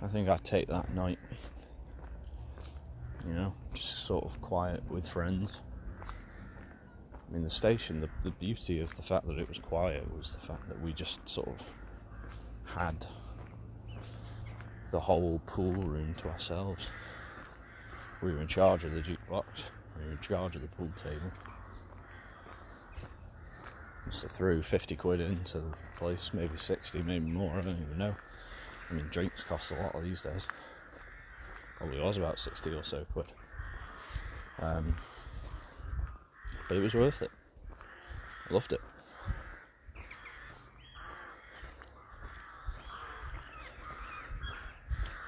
I 0.01 0.07
think 0.07 0.29
I'd 0.29 0.43
take 0.43 0.67
that 0.69 0.93
night, 0.93 1.19
you 3.27 3.33
know, 3.33 3.53
just 3.73 4.05
sort 4.05 4.23
of 4.23 4.39
quiet 4.39 4.83
with 4.89 5.07
friends. 5.07 5.61
I 6.05 7.33
mean, 7.33 7.43
the 7.43 7.49
station, 7.49 7.99
the, 7.99 8.09
the 8.23 8.31
beauty 8.31 8.79
of 8.79 8.95
the 8.95 9.01
fact 9.01 9.27
that 9.27 9.37
it 9.37 9.49
was 9.49 9.59
quiet 9.59 10.05
was 10.15 10.35
the 10.35 10.45
fact 10.45 10.67
that 10.69 10.79
we 10.81 10.93
just 10.93 11.27
sort 11.27 11.49
of 11.49 11.65
had 12.63 13.05
the 14.91 14.99
whole 14.99 15.41
pool 15.45 15.73
room 15.73 16.13
to 16.15 16.29
ourselves. 16.29 16.87
We 18.21 18.31
were 18.31 18.41
in 18.41 18.47
charge 18.47 18.83
of 18.83 18.93
the 18.93 19.01
jukebox, 19.01 19.45
we 19.97 20.05
were 20.05 20.11
in 20.11 20.19
charge 20.19 20.55
of 20.55 20.61
the 20.61 20.67
pool 20.69 20.91
table. 20.95 21.31
Have 24.05 24.31
threw 24.31 24.63
50 24.63 24.95
quid 24.95 25.19
into 25.19 25.59
the 25.59 25.73
place, 25.97 26.31
maybe 26.33 26.57
60, 26.57 27.03
maybe 27.03 27.29
more, 27.29 27.51
I 27.57 27.61
don't 27.61 27.75
even 27.75 27.97
know. 27.97 28.15
I 28.89 28.93
mean, 28.93 29.05
drinks 29.11 29.43
cost 29.43 29.71
a 29.71 29.75
lot 29.75 30.01
these 30.01 30.21
days. 30.21 30.47
Probably 31.77 31.99
was 31.99 32.17
about 32.17 32.39
60 32.39 32.71
or 32.71 32.83
so 32.83 33.05
quid. 33.11 33.27
Um, 34.59 34.95
but 36.67 36.77
it 36.77 36.81
was 36.81 36.95
worth 36.95 37.21
it. 37.21 37.31
I 38.49 38.53
loved 38.53 38.71
it. 38.71 38.81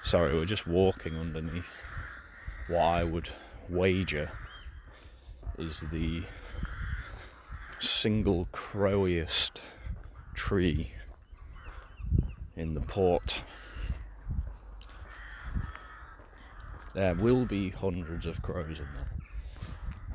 Sorry, 0.09 0.33
we're 0.33 0.45
just 0.45 0.65
walking 0.65 1.15
underneath 1.15 1.83
what 2.67 2.81
I 2.81 3.03
would 3.03 3.29
wager 3.69 4.27
is 5.59 5.81
the 5.91 6.23
single 7.77 8.47
crowiest 8.51 9.61
tree 10.33 10.91
in 12.55 12.73
the 12.73 12.81
port. 12.81 13.43
There 16.95 17.13
will 17.13 17.45
be 17.45 17.69
hundreds 17.69 18.25
of 18.25 18.41
crows 18.41 18.79
in 18.79 18.87
there. 18.95 19.11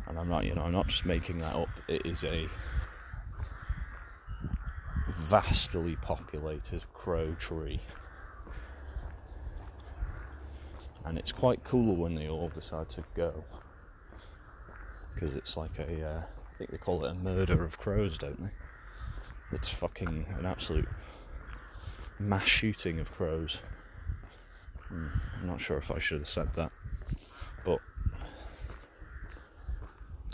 And 0.09 0.19
I'm 0.19 0.29
not, 0.29 0.45
you 0.45 0.57
know, 0.57 0.63
I'm 0.63 0.73
not 0.73 0.89
just 0.89 1.07
making 1.07 1.39
that 1.39 1.55
up. 1.55 1.69
It 1.87 2.05
is 2.05 2.25
a 2.25 2.49
vastly 5.09 5.95
populated 6.03 6.83
crow 6.93 7.33
tree. 7.35 7.79
And 11.05 11.19
it's 11.19 11.33
quite 11.33 11.63
cool 11.65 11.97
when 11.97 12.15
they 12.15 12.29
all 12.29 12.49
decide 12.49 12.89
to 12.91 13.05
go. 13.15 13.45
Because 15.13 15.37
it's 15.37 15.57
like 15.57 15.79
a, 15.79 16.07
uh, 16.07 16.23
I 16.23 16.59
think 16.59 16.71
they 16.71 16.79
call 16.79 17.05
it 17.05 17.11
a 17.11 17.15
murder 17.15 17.65
of 17.65 17.79
crows, 17.79 18.19
don't 18.19 18.43
they? 18.43 18.51
It's 19.53 19.69
fucking 19.69 20.27
an 20.39 20.47
absolute 20.47 20.89
mass 22.19 22.47
shooting 22.47 23.01
of 23.01 23.13
crows. 23.13 23.63
Hmm, 24.89 25.07
I'm 25.41 25.47
not 25.47 25.61
sure 25.61 25.79
if 25.79 25.91
I 25.91 25.99
should 25.99 26.21
have 26.21 26.29
said 26.29 26.55
that, 26.55 26.73
but 27.65 27.79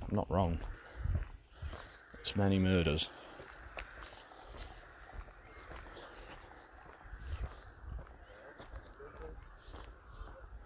I'm 0.09 0.16
not 0.16 0.30
wrong. 0.30 0.59
It's 2.20 2.37
many 2.37 2.59
murders. 2.59 3.11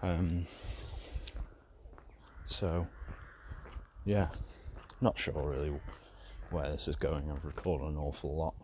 Um, 0.04 0.44
so, 2.44 2.86
yeah, 4.04 4.28
not 5.00 5.16
sure 5.16 5.48
really 5.48 5.72
where 6.50 6.70
this 6.70 6.88
is 6.88 6.96
going. 6.96 7.30
I've 7.30 7.42
recorded 7.42 7.88
an 7.88 7.96
awful 7.96 8.36
lot. 8.36 8.54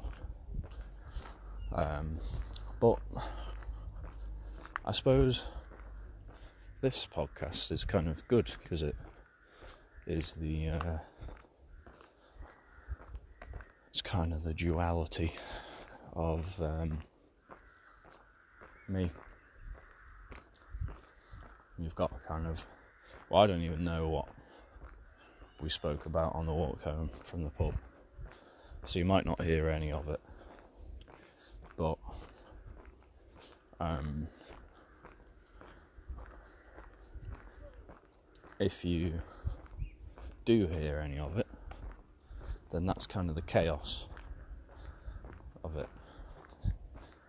Um, 1.72 2.18
but 2.78 2.98
I 4.84 4.92
suppose 4.92 5.44
this 6.82 7.08
podcast 7.10 7.72
is 7.72 7.84
kind 7.84 8.08
of 8.08 8.28
good 8.28 8.54
because 8.62 8.82
it 8.82 8.96
is 10.06 10.32
the 10.32 10.68
uh, 10.68 10.98
it's 13.88 14.02
kind 14.02 14.34
of 14.34 14.44
the 14.44 14.52
duality 14.52 15.32
of 16.12 16.54
um, 16.60 16.98
me. 18.90 19.10
You've 21.80 21.94
got 21.94 22.12
a 22.12 22.28
kind 22.28 22.46
of 22.46 22.64
well, 23.30 23.42
I 23.42 23.46
don't 23.46 23.62
even 23.62 23.84
know 23.84 24.08
what 24.08 24.28
we 25.62 25.70
spoke 25.70 26.04
about 26.04 26.34
on 26.34 26.44
the 26.44 26.52
walk 26.52 26.82
home 26.82 27.08
from 27.22 27.42
the 27.42 27.50
pub, 27.50 27.74
so 28.84 28.98
you 28.98 29.04
might 29.06 29.24
not 29.24 29.40
hear 29.40 29.70
any 29.70 29.90
of 29.90 30.08
it. 30.08 30.20
But 31.78 31.96
um, 33.80 34.26
if 38.58 38.84
you 38.84 39.14
do 40.44 40.66
hear 40.66 40.98
any 40.98 41.18
of 41.18 41.38
it, 41.38 41.46
then 42.70 42.84
that's 42.84 43.06
kind 43.06 43.30
of 43.30 43.36
the 43.36 43.42
chaos 43.42 44.06
of 45.64 45.76
it. 45.76 45.88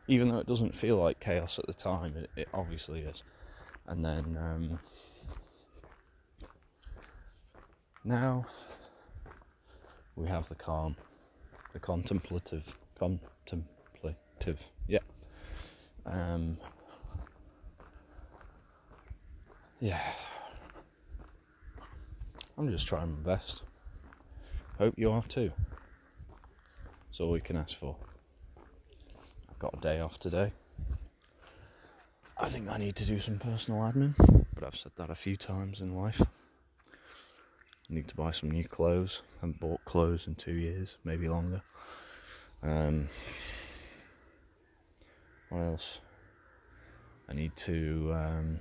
Even 0.08 0.28
though 0.28 0.40
it 0.40 0.48
doesn't 0.48 0.76
feel 0.76 0.98
like 0.98 1.22
chaos 1.22 1.58
at 1.58 1.68
the 1.68 1.74
time, 1.74 2.18
it, 2.18 2.30
it 2.36 2.50
obviously 2.54 3.02
is. 3.02 3.24
And 3.88 4.06
then 4.06 4.38
um, 4.39 4.80
now 8.04 8.46
we 10.15 10.28
have 10.28 10.48
the 10.50 10.56
calm, 10.56 10.96
the 11.74 11.80
contemplative, 11.80 12.76
contemplative, 12.98 14.70
yeah. 14.88 15.00
Um, 16.06 16.58
yeah. 19.80 20.00
I'm 22.58 22.70
just 22.70 22.88
trying 22.88 23.12
my 23.12 23.34
best. 23.34 23.63
Hope 24.78 24.94
you 24.98 25.12
are 25.12 25.24
too. 25.24 25.52
That's 27.08 27.20
all 27.20 27.32
we 27.32 27.41
can 27.41 27.58
ask 27.58 27.76
for. 27.78 27.96
I've 29.50 29.60
got 29.60 29.74
a 29.74 29.82
day 29.82 30.00
off 30.00 30.20
today. 30.20 30.54
I 32.38 32.48
think 32.48 32.70
I 32.70 32.78
need 32.78 32.96
to 32.96 33.06
do 33.06 33.20
some 33.20 33.38
personal 33.38 33.82
admin, 33.82 34.15
but 34.54 34.63
I've 34.63 34.76
said 34.76 34.94
that 34.96 35.10
a 35.10 35.15
few 35.15 35.38
times 35.38 35.82
in 35.82 35.96
life. 35.96 36.22
I 36.22 37.94
need 37.94 38.08
to 38.08 38.15
buy 38.15 38.32
some 38.32 38.50
new 38.50 38.63
clothes. 38.63 39.22
I 39.34 39.41
haven't 39.41 39.60
bought 39.60 39.84
clothes 39.86 40.28
in 40.28 40.36
two 40.36 40.54
years, 40.54 40.98
maybe 41.04 41.28
longer. 41.28 41.62
Um, 42.63 43.08
what 45.50 45.60
else? 45.60 46.00
I 47.30 47.34
need 47.34 47.56
to. 47.58 48.12
Um, 48.13 48.60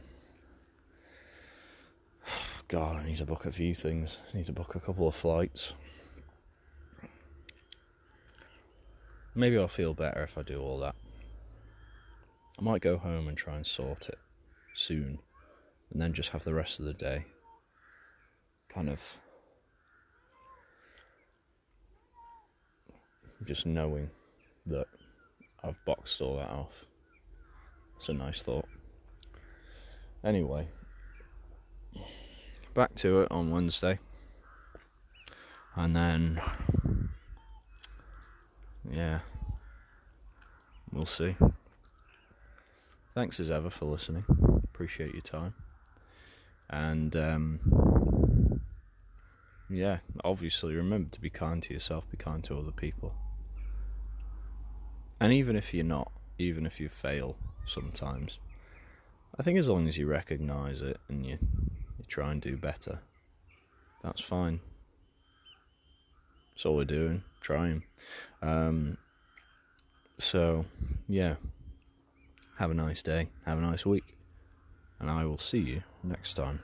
God, 2.68 2.96
I 2.96 3.04
need 3.06 3.16
to 3.16 3.26
book 3.26 3.46
a 3.46 3.52
few 3.52 3.74
things. 3.74 4.18
I 4.32 4.36
need 4.36 4.46
to 4.46 4.52
book 4.52 4.74
a 4.74 4.80
couple 4.80 5.08
of 5.08 5.14
flights. 5.14 5.74
Maybe 9.34 9.56
I'll 9.56 9.68
feel 9.68 9.94
better 9.94 10.22
if 10.22 10.36
I 10.36 10.42
do 10.42 10.56
all 10.56 10.80
that. 10.80 10.96
I 12.60 12.62
might 12.62 12.82
go 12.82 12.98
home 12.98 13.28
and 13.28 13.38
try 13.38 13.56
and 13.56 13.66
sort 13.66 14.10
it 14.10 14.18
soon, 14.74 15.18
and 15.90 16.00
then 16.00 16.12
just 16.12 16.28
have 16.30 16.44
the 16.44 16.52
rest 16.52 16.78
of 16.78 16.84
the 16.84 16.92
day 16.92 17.24
kind 18.68 18.90
of 18.90 19.00
just 23.44 23.64
knowing 23.64 24.10
that 24.66 24.86
I've 25.64 25.82
boxed 25.86 26.20
all 26.20 26.36
that 26.36 26.50
off. 26.50 26.84
It's 27.96 28.10
a 28.10 28.12
nice 28.12 28.42
thought. 28.42 28.68
Anyway, 30.22 30.68
back 32.74 32.94
to 32.96 33.22
it 33.22 33.32
on 33.32 33.50
Wednesday. 33.50 33.98
And 35.76 35.96
then, 35.96 36.40
yeah, 38.92 39.20
we'll 40.92 41.06
see. 41.06 41.34
Thanks 43.14 43.40
as 43.40 43.50
ever 43.50 43.70
for 43.70 43.86
listening. 43.86 44.24
Appreciate 44.64 45.12
your 45.12 45.22
time. 45.22 45.54
And, 46.68 47.16
um, 47.16 48.60
yeah, 49.68 49.98
obviously 50.24 50.76
remember 50.76 51.10
to 51.10 51.20
be 51.20 51.28
kind 51.28 51.60
to 51.64 51.74
yourself, 51.74 52.08
be 52.08 52.16
kind 52.16 52.44
to 52.44 52.56
other 52.56 52.70
people. 52.70 53.14
And 55.18 55.32
even 55.32 55.56
if 55.56 55.74
you're 55.74 55.84
not, 55.84 56.12
even 56.38 56.66
if 56.66 56.78
you 56.80 56.88
fail 56.88 57.36
sometimes, 57.66 58.38
I 59.38 59.42
think 59.42 59.58
as 59.58 59.68
long 59.68 59.88
as 59.88 59.98
you 59.98 60.06
recognise 60.06 60.80
it 60.80 60.98
and 61.08 61.26
you, 61.26 61.38
you 61.98 62.04
try 62.06 62.30
and 62.30 62.40
do 62.40 62.56
better, 62.56 63.00
that's 64.02 64.20
fine. 64.20 64.60
That's 66.54 66.64
all 66.64 66.76
we're 66.76 66.84
doing, 66.84 67.24
trying. 67.40 67.82
Um, 68.40 68.98
so, 70.16 70.64
yeah. 71.08 71.34
Have 72.60 72.70
a 72.70 72.74
nice 72.74 73.00
day. 73.00 73.26
Have 73.46 73.56
a 73.56 73.62
nice 73.62 73.86
week. 73.86 74.18
And 74.98 75.10
I 75.10 75.24
will 75.24 75.38
see 75.38 75.60
you 75.60 75.82
next 76.04 76.34
time. 76.34 76.60